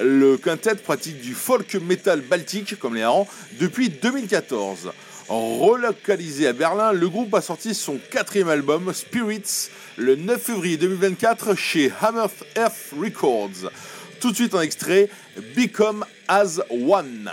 Le 0.00 0.36
quintet 0.36 0.74
pratique 0.74 1.20
du 1.22 1.32
folk 1.32 1.74
metal 1.76 2.20
baltique, 2.20 2.78
comme 2.78 2.94
les 2.94 3.02
harengs, 3.02 3.26
depuis 3.58 3.88
2014. 3.88 4.90
Relocalisé 5.28 6.46
à 6.46 6.52
Berlin, 6.52 6.92
le 6.92 7.08
groupe 7.08 7.34
a 7.34 7.40
sorti 7.40 7.74
son 7.74 7.98
quatrième 8.10 8.48
album, 8.48 8.92
Spirits, 8.92 9.70
le 9.96 10.14
9 10.14 10.40
février 10.40 10.76
2024 10.76 11.54
chez 11.54 11.90
Hammer 12.00 12.26
Earth 12.56 12.92
Records. 13.00 13.70
Tout 14.20 14.30
de 14.30 14.36
suite 14.36 14.54
en 14.54 14.60
extrait, 14.60 15.08
Become 15.54 16.04
as 16.28 16.60
One. 16.70 17.30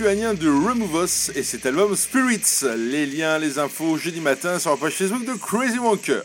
Lituanien 0.00 0.32
de 0.32 0.48
Remove 0.48 1.04
Us 1.04 1.30
et 1.34 1.42
cet 1.42 1.66
album 1.66 1.94
Spirits. 1.94 2.64
Les 2.74 3.04
liens, 3.04 3.38
les 3.38 3.58
infos 3.58 3.98
jeudi 3.98 4.22
matin 4.22 4.58
sur 4.58 4.70
la 4.70 4.78
page 4.78 4.94
Facebook 4.94 5.26
de 5.26 5.34
Crazy 5.34 5.78
Wonker. 5.78 6.22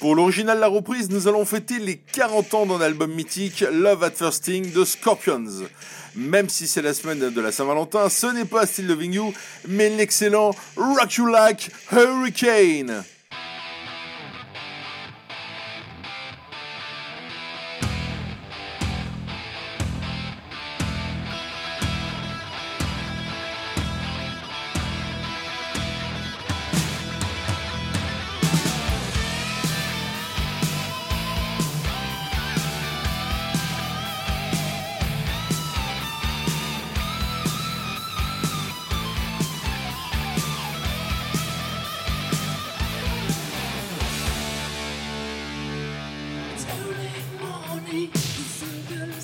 Pour 0.00 0.16
l'original 0.16 0.58
La 0.58 0.66
Reprise, 0.66 1.08
nous 1.08 1.28
allons 1.28 1.44
fêter 1.44 1.78
les 1.78 1.98
40 1.98 2.54
ans 2.54 2.66
d'un 2.66 2.80
album 2.80 3.12
mythique, 3.12 3.64
Love 3.70 4.02
at 4.02 4.10
First 4.10 4.38
Sting 4.38 4.72
de 4.72 4.84
Scorpions. 4.84 5.68
Même 6.16 6.48
si 6.48 6.66
c'est 6.66 6.82
la 6.82 6.92
semaine 6.92 7.30
de 7.30 7.40
la 7.40 7.52
Saint-Valentin, 7.52 8.08
ce 8.08 8.26
n'est 8.26 8.44
pas 8.44 8.66
Still 8.66 8.88
Loving 8.88 9.12
You, 9.12 9.34
mais 9.68 9.88
l'excellent 9.90 10.50
Rock 10.76 11.14
You 11.14 11.26
Like 11.26 11.70
Hurricane. 11.92 13.04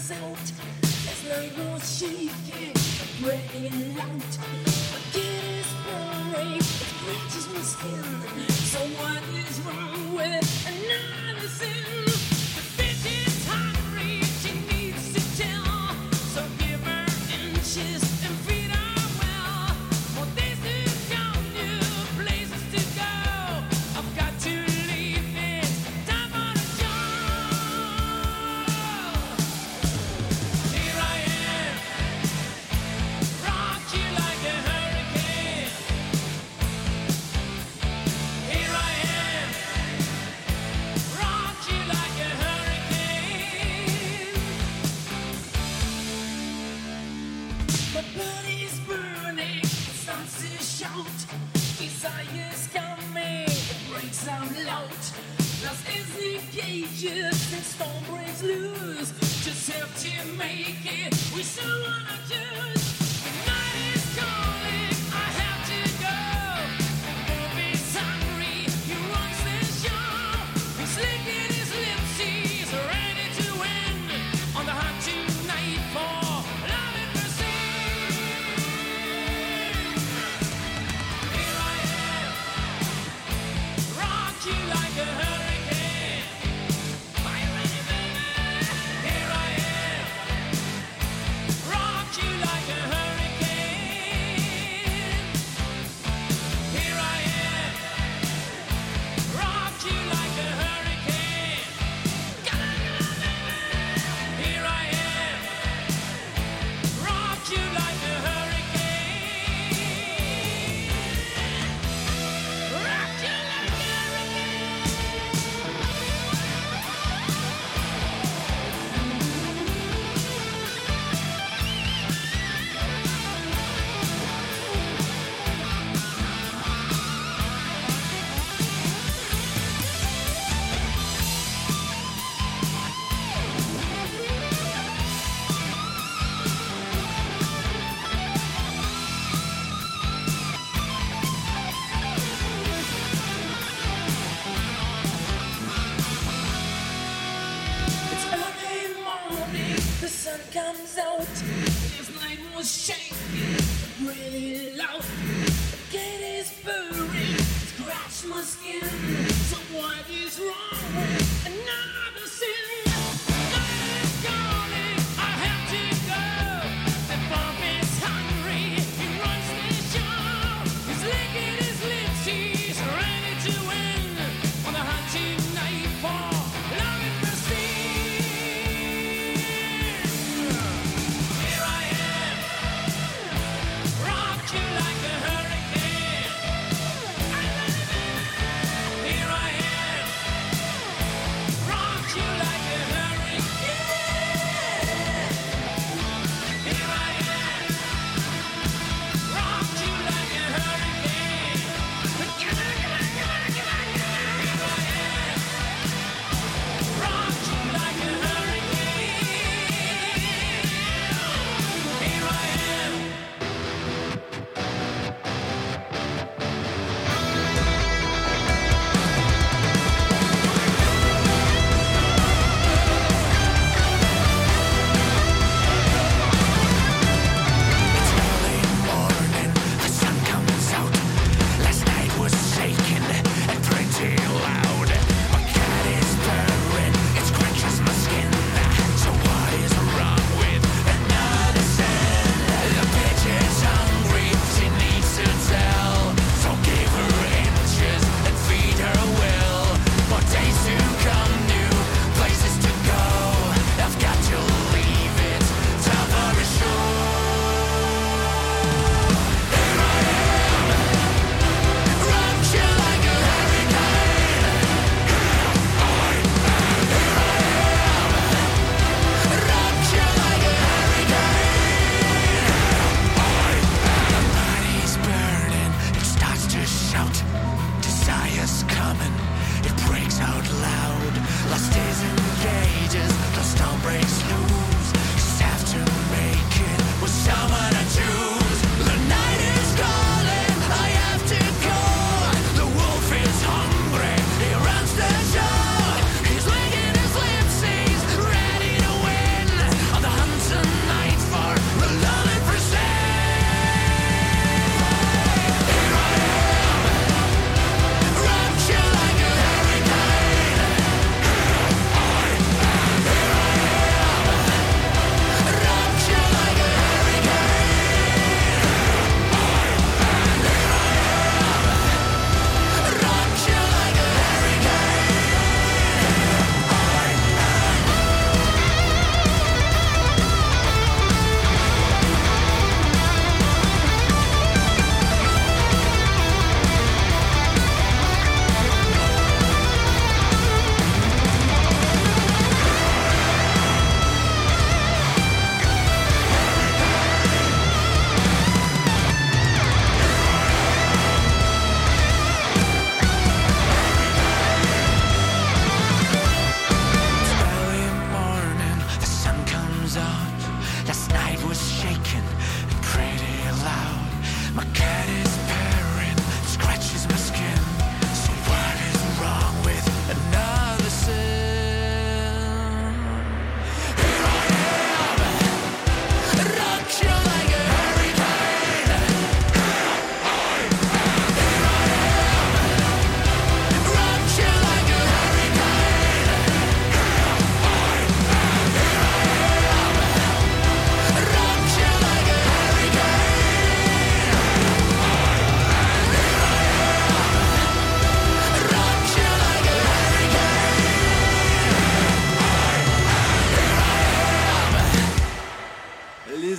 herself. 0.08 0.38
There's 1.04 1.56
no 1.58 1.64
more 1.64 1.80
she 1.80 2.30
can 2.48 2.72
bring 3.20 3.98
out. 3.98 4.38
My 4.92 5.00
kid 5.12 5.44
is 5.58 5.72
burning, 5.84 6.56
it 6.56 6.94
reaches 7.06 7.46
my 7.52 7.60
skin. 7.60 8.55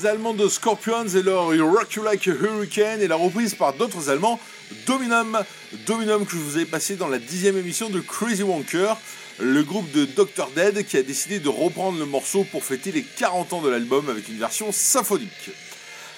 Allemands 0.08 0.34
de 0.34 0.48
Scorpions 0.48 1.08
et 1.08 1.22
leur 1.22 1.48
Rock 1.48 1.96
You 1.96 2.04
Like 2.04 2.28
a 2.28 2.32
Hurricane 2.32 3.02
et 3.02 3.08
la 3.08 3.18
reprise 3.18 3.56
par 3.56 3.74
d'autres 3.74 4.10
Allemands, 4.10 4.40
Dominum. 4.86 5.38
Dominum 5.86 6.26
que 6.26 6.32
je 6.32 6.38
vous 6.38 6.56
avais 6.56 6.66
passé 6.66 6.96
dans 6.96 7.10
la 7.10 7.20
dixième 7.20 7.58
émission 7.58 7.90
de 7.90 8.00
Crazy 8.00 8.44
Wonker, 8.44 8.96
le 9.40 9.64
groupe 9.64 9.92
de 9.92 10.06
Dr. 10.06 10.50
Dead 10.56 10.86
qui 10.86 10.96
a 10.96 11.04
décidé 11.04 11.40
de 11.40 11.50
reprendre 11.50 12.00
le 12.00 12.06
morceau 12.06 12.46
pour 12.46 12.64
fêter 12.64 12.94
les 12.94 13.04
40 13.04 13.52
ans 13.54 13.62
de 13.62 13.70
l'album 13.70 14.10
avec 14.10 14.30
une 14.30 14.40
version 14.40 14.72
symphonique. 14.72 15.52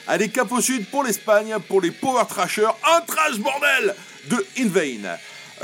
Allez, 0.08 0.30
cap 0.30 0.52
au 0.52 0.62
sud 0.62 0.86
pour 0.88 1.04
l'Espagne, 1.04 1.56
pour 1.68 1.82
les 1.82 1.92
Power 1.92 2.24
Trashers, 2.30 2.68
un 2.96 3.02
trash 3.02 3.40
bordel 3.40 3.96
de 4.26 4.46
In 4.60 4.68
Vain. 4.68 5.18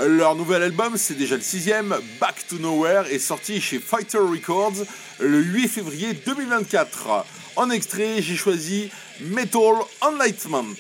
Leur 0.07 0.36
nouvel 0.36 0.63
album, 0.63 0.97
c'est 0.97 1.17
déjà 1.17 1.36
le 1.36 1.41
sixième, 1.41 1.95
Back 2.19 2.47
to 2.49 2.57
Nowhere, 2.57 3.05
est 3.11 3.19
sorti 3.19 3.61
chez 3.61 3.80
Fighter 3.80 4.17
Records 4.17 4.84
le 5.19 5.41
8 5.41 5.67
février 5.67 6.13
2024. 6.13 7.26
En 7.58 7.70
extrait, 7.70 8.22
j'ai 8.22 8.36
choisi 8.36 8.89
Metal 9.22 9.76
Enlightenment. 10.01 10.76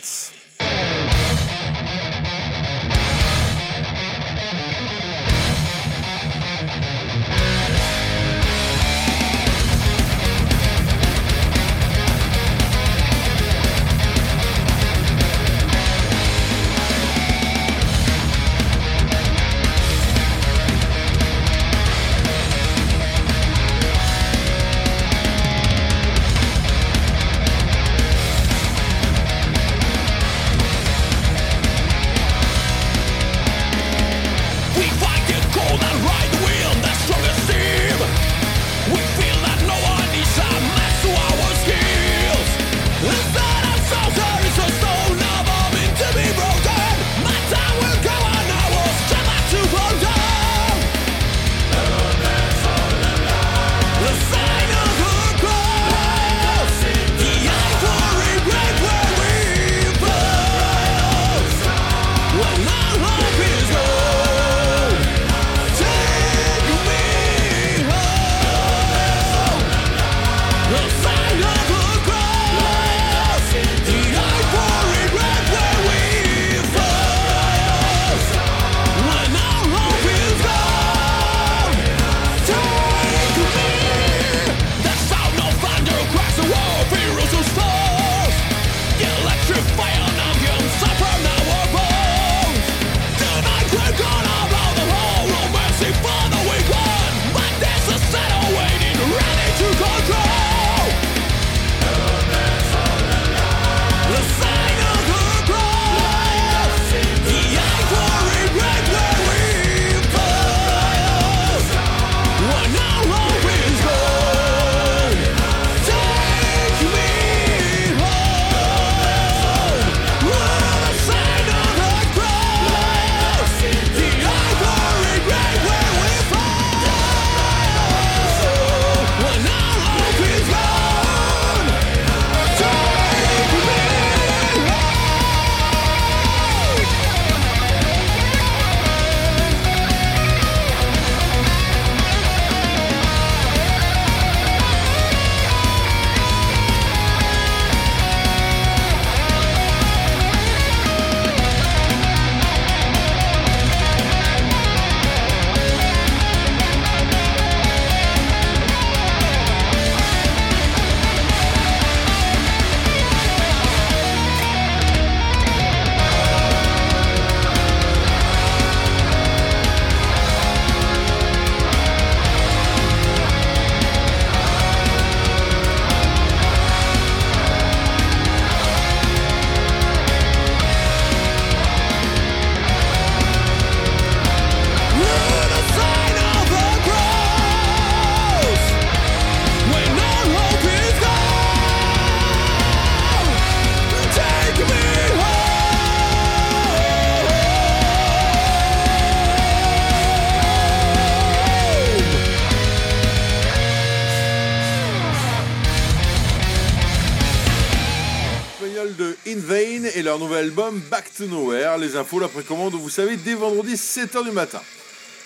7h 213.95 214.25
du 214.25 214.31
matin. 214.31 214.61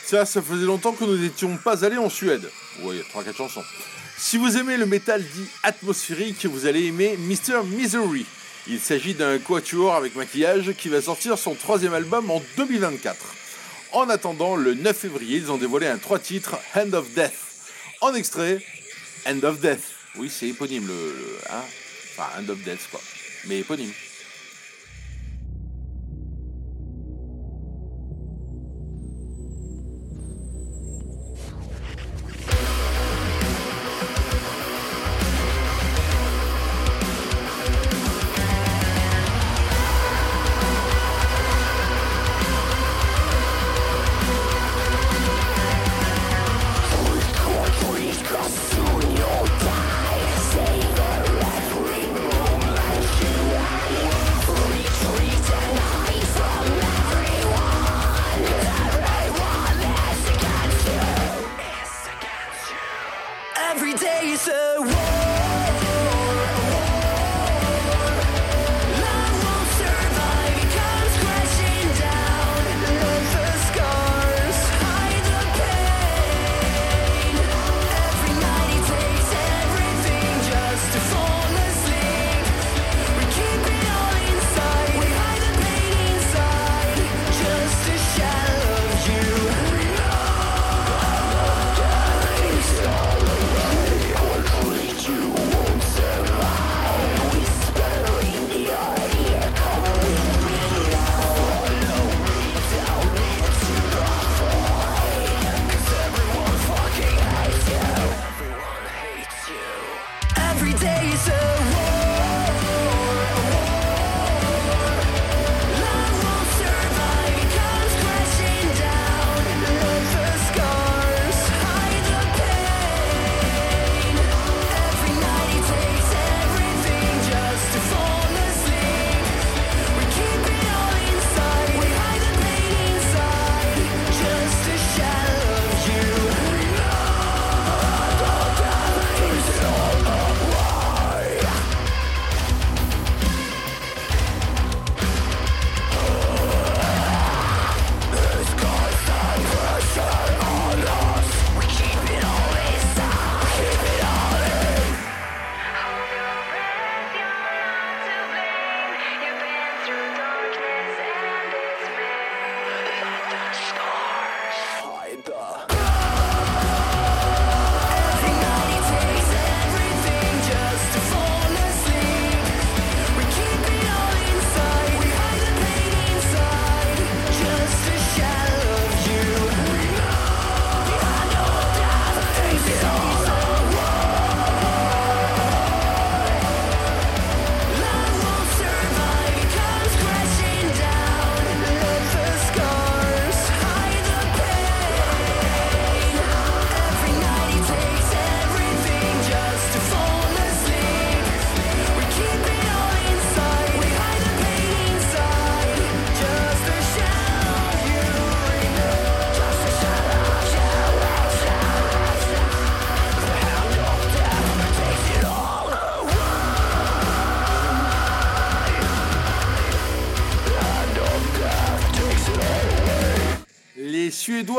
Ça, 0.05 0.25
ça 0.25 0.43
faisait 0.43 0.65
longtemps 0.65 0.91
que 0.91 1.03
nous 1.03 1.17
n'étions 1.17 1.57
pas 1.57 1.83
allés 1.83 1.97
en 1.97 2.09
Suède. 2.09 2.47
Ouais, 2.83 2.95
il 2.95 2.97
y 2.97 3.01
a 3.01 3.31
3-4 3.31 3.35
chansons. 3.35 3.63
Si 4.15 4.37
vous 4.37 4.57
aimez 4.57 4.77
le 4.77 4.85
métal 4.85 5.23
dit 5.23 5.45
atmosphérique, 5.63 6.45
vous 6.45 6.67
allez 6.67 6.85
aimer 6.85 7.17
Mr. 7.17 7.63
Misery. 7.65 8.27
Il 8.67 8.79
s'agit 8.79 9.15
d'un 9.15 9.39
quatuor 9.39 9.95
avec 9.95 10.15
maquillage 10.15 10.73
qui 10.77 10.89
va 10.89 11.01
sortir 11.01 11.39
son 11.39 11.55
troisième 11.55 11.95
album 11.95 12.29
en 12.29 12.43
2024. 12.57 13.17
En 13.93 14.07
attendant, 14.09 14.55
le 14.55 14.75
9 14.75 14.95
février, 14.95 15.37
ils 15.37 15.51
ont 15.51 15.57
dévoilé 15.57 15.87
un 15.87 15.97
trois 15.97 16.19
titres, 16.19 16.55
Hand 16.75 16.93
of 16.93 17.09
Death. 17.15 17.33
En 18.01 18.13
extrait, 18.13 18.63
End 19.25 19.41
of 19.41 19.59
Death. 19.59 19.81
Oui, 20.15 20.29
c'est 20.29 20.49
éponyme 20.49 20.85
le, 20.87 20.93
le 20.93 21.37
hein 21.49 21.63
enfin, 22.11 22.29
End 22.39 22.49
of 22.49 22.59
Death 22.59 22.87
quoi, 22.91 23.01
mais 23.47 23.59
éponyme. 23.59 23.91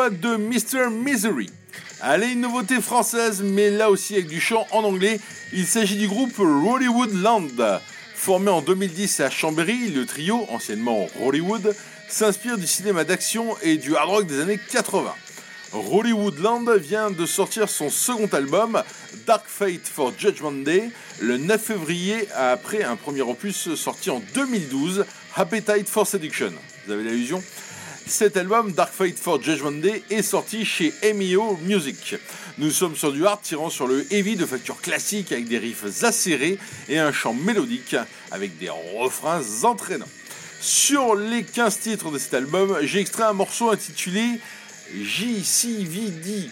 De 0.09 0.37
Mr. 0.37 0.89
Misery. 0.91 1.51
Allez, 2.01 2.29
une 2.29 2.41
nouveauté 2.41 2.81
française, 2.81 3.43
mais 3.45 3.69
là 3.69 3.91
aussi 3.91 4.15
avec 4.15 4.29
du 4.29 4.41
chant 4.41 4.67
en 4.71 4.83
anglais. 4.85 5.21
Il 5.53 5.67
s'agit 5.67 5.99
du 5.99 6.09
groupe 6.09 6.37
Rollywood 6.39 7.13
Land. 7.13 7.49
Formé 8.15 8.51
en 8.51 8.63
2010 8.63 9.21
à 9.21 9.29
Chambéry, 9.29 9.91
le 9.91 10.07
trio, 10.07 10.47
anciennement 10.49 11.07
Rollywood, 11.19 11.75
s'inspire 12.09 12.57
du 12.57 12.67
cinéma 12.67 13.05
d'action 13.05 13.55
et 13.63 13.77
du 13.77 13.95
hard 13.95 14.09
rock 14.09 14.27
des 14.27 14.41
années 14.41 14.61
80. 14.71 15.13
Rollywood 15.73 16.39
Land 16.39 16.65
vient 16.79 17.11
de 17.11 17.27
sortir 17.27 17.69
son 17.69 17.91
second 17.91 18.29
album, 18.33 18.83
Dark 19.27 19.45
Fate 19.47 19.87
for 19.87 20.13
Judgment 20.17 20.65
Day, 20.65 20.91
le 21.21 21.37
9 21.37 21.63
février 21.63 22.27
après 22.35 22.83
un 22.83 22.97
premier 22.97 23.23
opus 23.23 23.75
sorti 23.75 24.11
en 24.11 24.23
2012, 24.35 25.05
Appetite 25.37 25.89
for 25.89 26.07
Seduction. 26.07 26.53
Vous 26.87 26.93
avez 26.93 27.05
l'allusion? 27.05 27.43
Cet 28.11 28.37
album, 28.37 28.73
Dark 28.73 28.93
Fate 28.93 29.19
for 29.19 29.41
Judgment 29.41 29.81
Day, 29.81 30.03
est 30.11 30.23
sorti 30.23 30.65
chez 30.65 30.93
MEO 31.15 31.57
Music. 31.63 32.17
Nous 32.59 32.71
sommes 32.71 32.97
sur 32.97 33.13
du 33.13 33.25
hard 33.25 33.41
tirant 33.43 33.71
sur 33.71 33.87
le 33.87 34.05
heavy 34.13 34.37
de 34.37 34.45
facture 34.45 34.81
classique 34.81 35.33
avec 35.33 35.47
des 35.47 35.59
riffs 35.59 36.03
acérés 36.03 36.59
et 36.89 36.99
un 36.99 37.13
chant 37.13 37.35
mélodique 37.35 37.97
avec 38.31 38.59
des 38.59 38.71
refrains 38.99 39.43
entraînants. 39.63 40.09
Sur 40.61 41.15
les 41.15 41.45
15 41.45 41.79
titres 41.79 42.11
de 42.11 42.19
cet 42.19 42.35
album, 42.35 42.79
j'ai 42.83 43.01
extrait 43.01 43.23
un 43.23 43.33
morceau 43.33 43.71
intitulé 43.71 44.41
JCVD. 44.95 46.51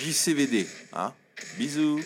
JCVD. 0.00 0.66
Hein 0.94 1.12
Bisous. 1.58 2.00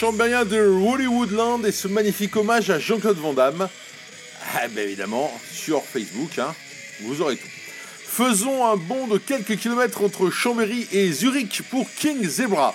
Chambérien 0.00 0.46
de 0.46 0.56
Hollywoodland 0.56 1.66
et 1.66 1.72
ce 1.72 1.86
magnifique 1.86 2.34
hommage 2.34 2.70
à 2.70 2.78
Jean-Claude 2.78 3.18
Van 3.18 3.34
Damme. 3.34 3.68
Ah, 4.54 4.66
ben 4.68 4.82
évidemment, 4.82 5.30
sur 5.52 5.84
Facebook, 5.84 6.38
hein, 6.38 6.54
vous 7.02 7.20
aurez 7.20 7.36
tout. 7.36 7.46
Faisons 8.06 8.64
un 8.64 8.76
bond 8.76 9.08
de 9.08 9.18
quelques 9.18 9.58
kilomètres 9.58 10.02
entre 10.02 10.30
Chambéry 10.30 10.88
et 10.90 11.12
Zurich 11.12 11.60
pour 11.68 11.86
King 11.98 12.26
Zebra. 12.26 12.74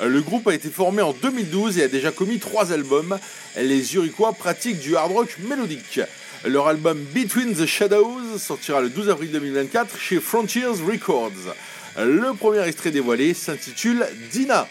Le 0.00 0.22
groupe 0.22 0.48
a 0.48 0.54
été 0.54 0.70
formé 0.70 1.02
en 1.02 1.12
2012 1.12 1.76
et 1.76 1.82
a 1.82 1.88
déjà 1.88 2.10
commis 2.10 2.38
trois 2.38 2.72
albums. 2.72 3.18
Les 3.58 3.82
Zurichois 3.82 4.32
pratiquent 4.32 4.80
du 4.80 4.96
hard 4.96 5.12
rock 5.12 5.36
mélodique. 5.40 6.00
Leur 6.46 6.68
album 6.68 7.04
Between 7.14 7.54
the 7.54 7.66
Shadows 7.66 8.38
sortira 8.38 8.80
le 8.80 8.88
12 8.88 9.10
avril 9.10 9.30
2024 9.30 10.00
chez 10.00 10.20
Frontiers 10.20 10.64
Records. 10.88 11.54
Le 11.98 12.32
premier 12.32 12.66
extrait 12.66 12.92
dévoilé 12.92 13.34
s'intitule 13.34 14.06
Dina. 14.30 14.66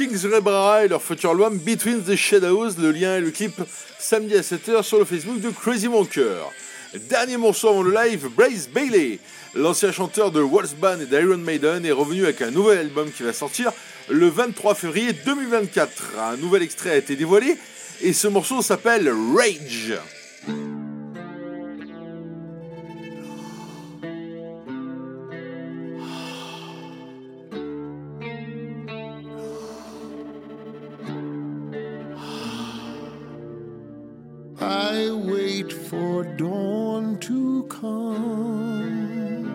Kings 0.00 0.24
Rebra 0.32 0.86
et 0.86 0.88
leur 0.88 1.02
futur 1.02 1.32
album 1.32 1.58
Between 1.58 2.02
the 2.02 2.16
Shadows. 2.16 2.70
Le 2.78 2.90
lien 2.90 3.18
et 3.18 3.20
le 3.20 3.30
clip 3.30 3.52
samedi 3.98 4.34
à 4.34 4.40
7h 4.40 4.82
sur 4.82 4.98
le 4.98 5.04
Facebook 5.04 5.40
de 5.40 5.50
Crazy 5.50 5.88
Monker. 5.88 6.38
Dernier 7.10 7.36
morceau 7.36 7.68
avant 7.68 7.82
le 7.82 7.92
live, 7.92 8.30
Brace 8.34 8.66
Bailey. 8.66 9.18
L'ancien 9.54 9.92
chanteur 9.92 10.30
de 10.30 10.40
Waltz 10.40 10.72
Band 10.72 11.00
et 11.00 11.04
d'Iron 11.04 11.36
Maiden 11.36 11.84
est 11.84 11.92
revenu 11.92 12.24
avec 12.24 12.40
un 12.40 12.50
nouvel 12.50 12.78
album 12.78 13.10
qui 13.12 13.24
va 13.24 13.34
sortir 13.34 13.72
le 14.08 14.28
23 14.28 14.74
février 14.74 15.12
2024. 15.12 15.90
Un 16.18 16.36
nouvel 16.38 16.62
extrait 16.62 16.92
a 16.92 16.96
été 16.96 17.14
dévoilé 17.14 17.58
et 18.00 18.14
ce 18.14 18.26
morceau 18.26 18.62
s'appelle 18.62 19.12
Rage. 19.36 20.79
wait 35.62 35.72
for 35.72 36.24
dawn 36.36 37.18
to 37.18 37.64
come. 37.64 39.46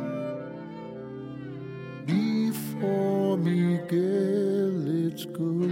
Before 2.06 3.38
Miguel, 3.38 5.08
it's 5.08 5.26
ghost. 5.26 5.66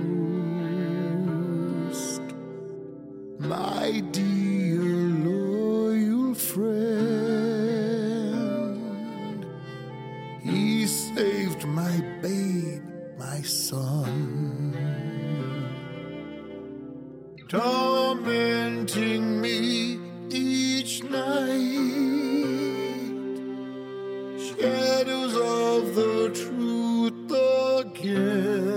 My 3.39 4.01
dear 4.11 4.81
loyal 5.29 6.33
friend, 6.33 6.65
he 10.41 10.87
saved 10.87 11.65
my 11.67 12.01
babe, 12.21 12.81
my 13.19 13.41
son 13.41 14.73
tormenting 17.49 19.39
me 19.39 20.02
night, 21.13 22.73
shadows 24.37 25.35
of 25.35 25.95
the 25.95 26.29
truth 26.33 27.31
again, 27.85 28.73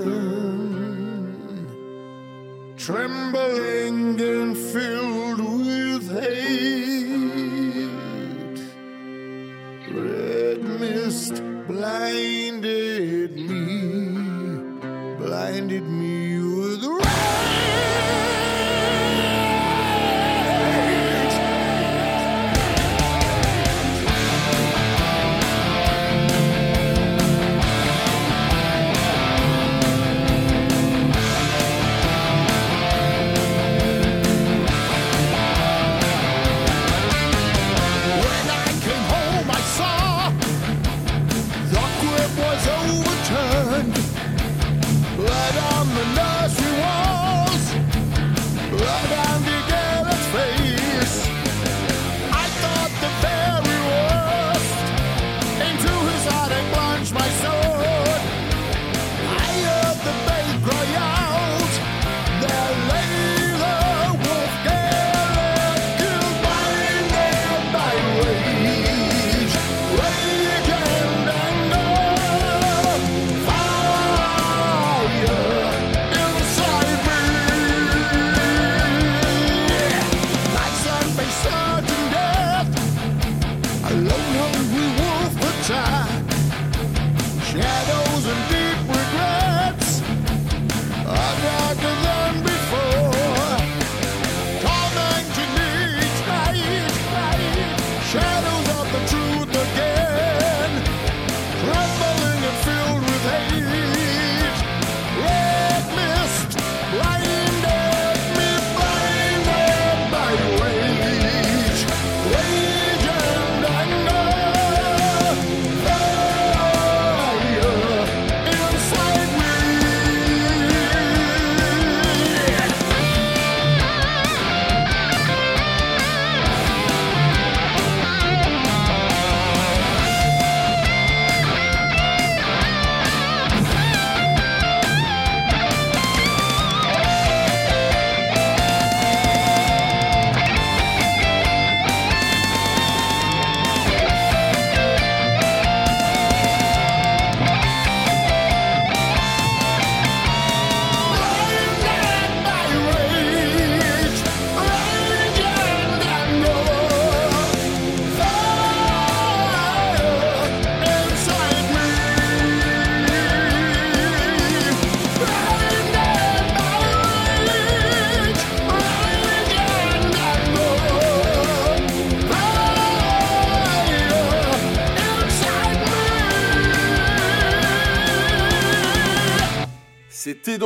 trembling 2.77 4.21
in 4.21 4.55
fear. 4.55 4.96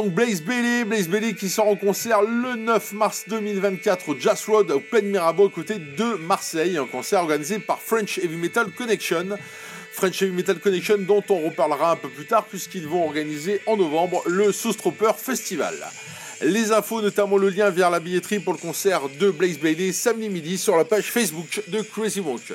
Donc 0.03 0.15
Blaze 0.15 0.41
Bailey, 0.41 0.85
Blaze 0.87 1.09
Bailey 1.09 1.35
qui 1.35 1.51
sort 1.51 1.69
en 1.69 1.77
concert 1.77 2.23
le 2.23 2.57
9 2.57 2.93
mars 2.93 3.25
2024 3.29 4.09
au 4.09 4.19
Jazz 4.19 4.47
Road 4.47 4.71
au 4.71 4.81
Pen 4.81 5.05
Mirabeau 5.05 5.45
aux 5.45 5.51
côtés 5.51 5.77
de 5.79 6.15
Marseille, 6.15 6.79
un 6.79 6.87
concert 6.87 7.21
organisé 7.21 7.59
par 7.59 7.79
French 7.83 8.17
Heavy 8.17 8.37
Metal 8.37 8.71
Connection. 8.71 9.37
French 9.93 10.23
Heavy 10.23 10.33
Metal 10.33 10.59
Connection 10.59 10.97
dont 11.01 11.23
on 11.29 11.41
reparlera 11.41 11.91
un 11.93 11.97
peu 11.97 12.09
plus 12.09 12.25
tard 12.25 12.47
puisqu'ils 12.47 12.87
vont 12.87 13.05
organiser 13.05 13.61
en 13.67 13.77
novembre 13.77 14.23
le 14.27 14.53
Soustropper 14.53 15.13
Festival. 15.19 15.75
Les 16.41 16.73
infos, 16.73 17.03
notamment 17.03 17.37
le 17.37 17.51
lien 17.51 17.69
vers 17.69 17.91
la 17.91 18.01
billetterie 18.01 18.39
pour 18.39 18.55
le 18.55 18.59
concert 18.59 19.03
de 19.21 19.31
Blaze 19.31 19.59
Bailey 19.59 19.93
samedi 19.93 20.31
midi 20.31 20.57
sur 20.57 20.79
la 20.79 20.87
page 20.87 21.13
Facebook 21.13 21.63
de 21.69 21.83
Crazy 21.83 22.21
Walker. 22.21 22.55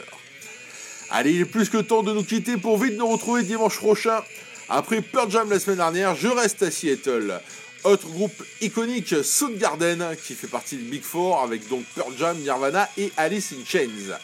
Allez, 1.11 1.33
il 1.33 1.41
est 1.41 1.45
plus 1.45 1.69
que 1.69 1.77
temps 1.77 2.01
de 2.01 2.11
nous 2.11 2.23
quitter 2.23 2.57
pour 2.57 2.79
vite 2.79 2.97
nous 2.97 3.07
retrouver 3.07 3.43
dimanche 3.43 3.77
prochain. 3.77 4.23
Après 4.67 5.01
Pearl 5.01 5.29
Jam 5.29 5.49
la 5.49 5.59
semaine 5.59 5.77
dernière, 5.77 6.15
je 6.15 6.27
reste 6.27 6.63
à 6.63 6.71
Seattle. 6.71 7.39
Autre 7.83 8.07
groupe 8.07 8.43
iconique, 8.61 9.23
Soundgarden, 9.23 10.15
qui 10.25 10.33
fait 10.33 10.47
partie 10.47 10.75
du 10.75 10.85
Big 10.85 11.03
Four 11.03 11.43
avec 11.43 11.67
donc 11.69 11.83
Pearl 11.93 12.11
Jam, 12.17 12.35
Nirvana 12.39 12.89
et 12.97 13.11
Alice 13.15 13.53
in 13.53 13.63
Chains. 13.63 14.17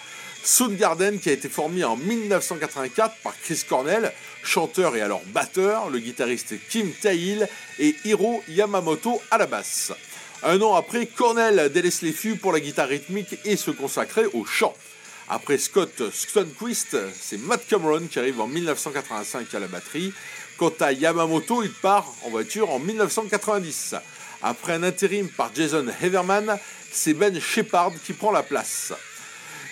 Soundgarden 0.44 1.20
qui 1.20 1.30
a 1.30 1.34
été 1.34 1.48
formé 1.48 1.84
en 1.84 1.96
1984 1.96 3.18
par 3.24 3.40
Chris 3.40 3.62
Cornell, 3.70 4.12
chanteur 4.42 4.96
et 4.96 5.02
alors 5.02 5.22
batteur, 5.28 5.92
le 5.92 6.00
guitariste 6.00 6.56
Kim 6.70 6.92
Tail 6.92 7.48
et 7.78 7.96
Hiro 8.04 8.42
Yamamoto 8.48 9.22
à 9.30 9.38
la 9.38 9.46
basse. 9.46 9.94
Un 10.42 10.60
an 10.62 10.74
après, 10.74 11.06
Cornell 11.06 11.72
délaisse 11.72 12.02
les 12.02 12.14
fûts 12.14 12.36
pour 12.36 12.52
la 12.52 12.60
guitare 12.60 12.88
rythmique 12.88 13.38
et 13.46 13.58
se 13.58 13.70
consacrait 13.70 14.26
au 14.34 14.44
chant. 14.44 14.74
Après 15.34 15.58
Scott 15.58 16.12
Stunquist, 16.12 16.98
c'est 17.18 17.38
Matt 17.38 17.66
Cameron 17.66 18.02
qui 18.12 18.20
arrive 18.20 18.42
en 18.42 18.48
1985 18.48 19.56
à 19.56 19.60
la 19.60 19.68
batterie. 19.68 20.12
Quant 20.58 20.74
à 20.82 20.92
Yamamoto, 20.92 21.64
il 21.64 21.72
part 21.72 22.14
en 22.26 22.30
voiture 22.30 22.70
en 22.70 22.80
1990. 22.80 23.96
Après 24.44 24.74
un 24.74 24.84
intérim 24.84 25.30
par 25.30 25.52
Jason 25.56 25.86
Heatherman, 26.02 26.60
c'est 26.92 27.14
Ben 27.14 27.40
Shepard 27.40 27.94
qui 28.06 28.12
prend 28.12 28.34
la 28.34 28.44
place. 28.44 28.92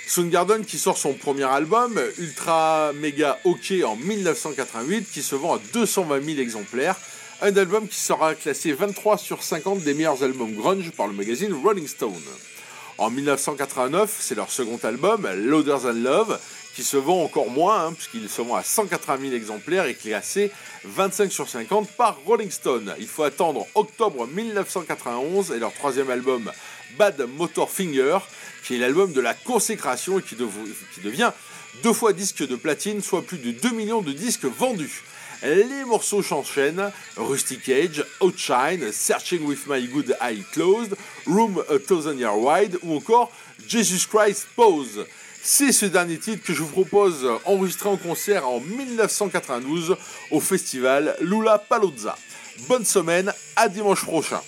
Soundgarden 0.08 0.64
qui 0.64 0.80
sort 0.80 0.98
son 0.98 1.12
premier 1.12 1.44
album, 1.44 2.00
Ultra 2.20 2.94
Mega 2.94 3.38
OK 3.44 3.74
en 3.86 3.98
1988, 3.98 5.12
qui 5.12 5.22
se 5.22 5.36
vend 5.36 5.56
à 5.56 5.60
220 5.74 6.24
000 6.24 6.40
exemplaires. 6.40 6.96
Un 7.42 7.54
album 7.58 7.86
qui 7.90 8.00
sera 8.00 8.34
classé 8.34 8.72
23 8.72 9.18
sur 9.18 9.44
50 9.44 9.82
des 9.82 9.94
meilleurs 9.94 10.24
albums 10.24 10.54
grunge 10.56 10.92
par 10.92 11.08
le 11.08 11.14
magazine 11.14 11.52
Rolling 11.52 11.88
Stone. 11.88 12.14
En 13.00 13.10
1989, 13.10 14.18
c'est 14.20 14.36
leur 14.36 14.52
second 14.52 14.78
album, 14.84 15.26
Louder 15.34 15.78
Than 15.84 15.94
Love, 15.94 16.38
qui 16.76 16.84
se 16.84 16.98
vend 16.98 17.24
encore 17.24 17.50
moins, 17.50 17.86
hein, 17.86 17.94
puisqu'il 17.94 18.28
se 18.28 18.42
vend 18.42 18.56
à 18.56 18.62
180 18.64 19.22
000 19.22 19.34
exemplaires 19.36 19.86
et 19.86 19.96
classé 19.96 20.52
25 20.84 21.32
sur 21.32 21.48
50 21.48 21.90
par 21.92 22.18
Rolling 22.26 22.52
Stone. 22.52 22.94
Il 23.00 23.08
faut 23.08 23.24
attendre 23.24 23.66
octobre 23.74 24.28
1991 24.28 25.52
et 25.52 25.60
leur 25.60 25.72
troisième 25.72 26.10
album, 26.10 26.52
Bad 26.98 27.26
Motor 27.38 27.72
Finger, 27.72 28.18
qui 28.66 28.76
est 28.76 28.80
l'album 28.80 29.14
de 29.14 29.22
la 29.22 29.34
consécration 29.34 30.20
et 30.20 30.22
qui, 30.22 30.36
qui 30.36 31.02
devient 31.02 31.32
deux 31.84 31.94
fois 31.94 32.12
disque 32.12 32.46
de 32.46 32.58
platine, 32.58 33.02
soit 33.02 33.22
plus 33.22 33.38
de 33.38 33.52
2 33.52 33.70
millions 33.70 34.02
de 34.02 34.12
disques 34.12 34.44
vendus. 34.44 35.04
Les 35.42 35.86
morceaux 35.86 36.22
s'enchaînent 36.22 36.92
Rusty 37.16 37.60
Cage, 37.60 38.04
Outshine, 38.20 38.92
Searching 38.92 39.46
with 39.46 39.68
My 39.68 39.88
Good 39.88 40.18
Eye 40.22 40.44
Closed, 40.52 40.96
Room 41.26 41.64
a 41.70 41.80
Thousand 41.80 42.18
Year 42.18 42.38
Wide 42.38 42.78
ou 42.84 42.98
encore 42.98 43.32
Jesus 43.68 44.06
Christ 44.06 44.48
Pose. 44.56 45.06
C'est 45.42 45.72
ce 45.72 45.86
dernier 45.86 46.18
titre 46.18 46.44
que 46.44 46.54
je 46.54 46.62
vous 46.62 46.72
propose 46.72 47.26
enregistré 47.46 47.88
en 47.88 47.96
concert 47.96 48.48
en 48.48 48.60
1992 48.60 49.96
au 50.32 50.40
festival 50.42 51.16
Lula 51.22 51.58
Palozza. 51.58 52.18
Bonne 52.68 52.84
semaine, 52.84 53.34
à 53.56 53.70
dimanche 53.70 54.04
prochain. 54.04 54.42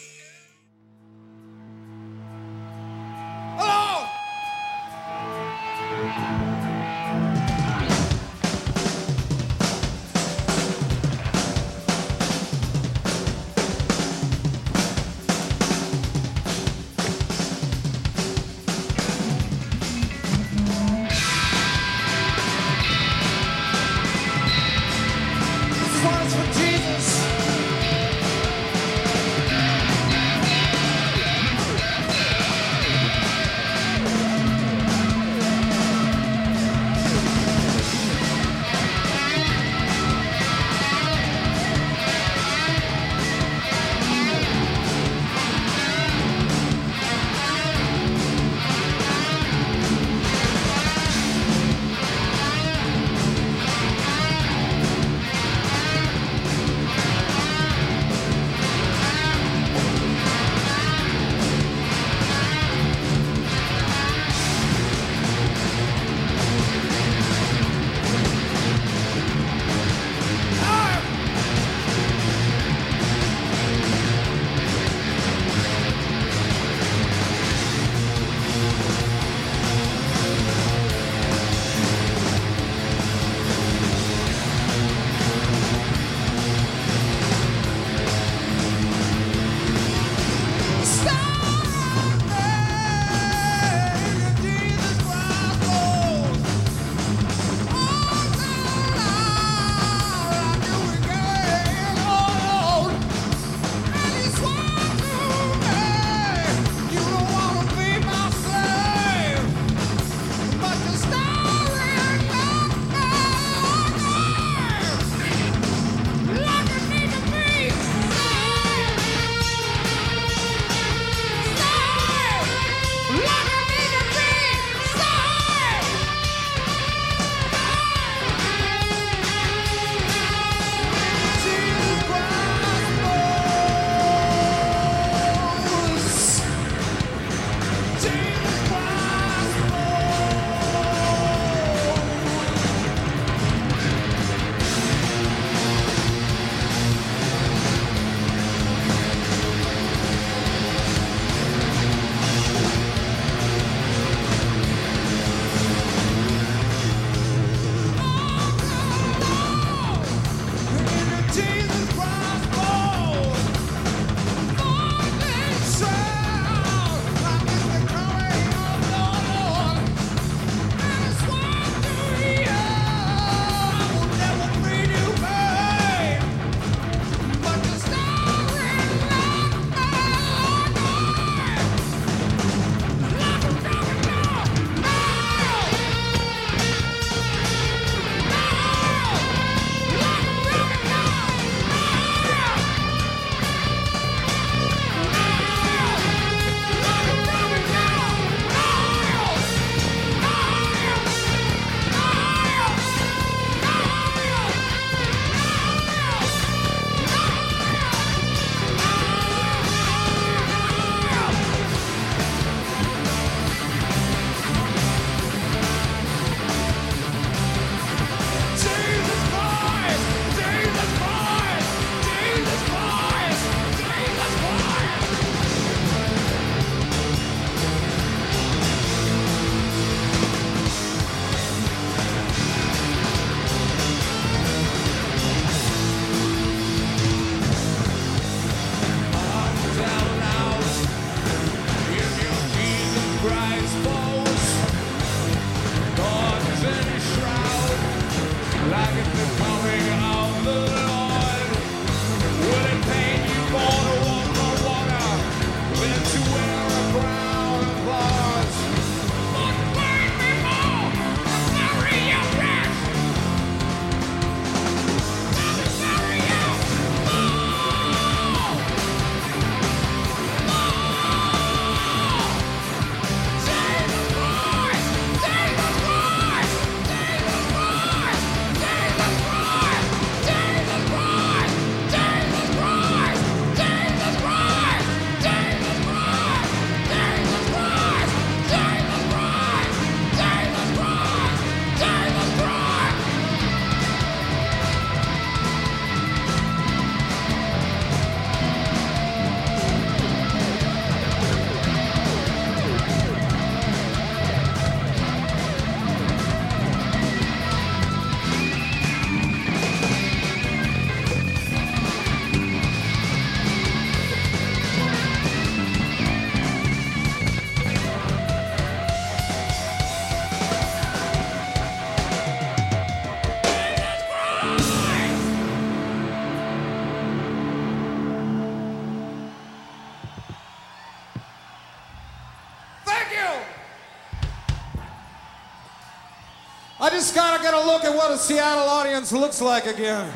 Just 337.01 337.15
gotta 337.15 337.41
get 337.41 337.55
a 337.55 337.65
look 337.65 337.83
at 337.83 337.95
what 337.95 338.11
a 338.11 338.17
Seattle 338.17 338.69
audience 338.69 339.11
looks 339.11 339.41
like 339.41 339.65
again. 339.65 340.07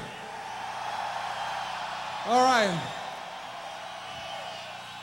All 2.27 2.43
right. 2.43 2.79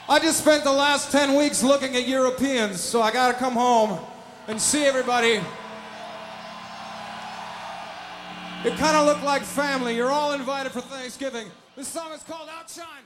I 0.09 0.21
just 0.21 0.39
spent 0.39 0.63
the 0.63 0.71
last 0.71 1.11
10 1.11 1.35
weeks 1.35 1.61
looking 1.61 1.97
at 1.97 2.07
Europeans, 2.07 2.81
so 2.81 3.03
I 3.03 3.11
gotta 3.11 3.35
come 3.35 3.55
home 3.55 3.99
and 4.47 4.61
see 4.61 4.85
everybody. 4.85 5.41
You 8.63 8.71
kind 8.79 8.97
of 8.97 9.05
look 9.07 9.21
like 9.25 9.43
family. 9.43 9.97
You're 9.97 10.13
all 10.13 10.35
invited 10.35 10.71
for 10.71 10.83
Thanksgiving. 10.83 11.49
This 11.75 11.89
song 11.89 12.13
is 12.13 12.23
called 12.23 12.49
Outshine. 12.49 13.03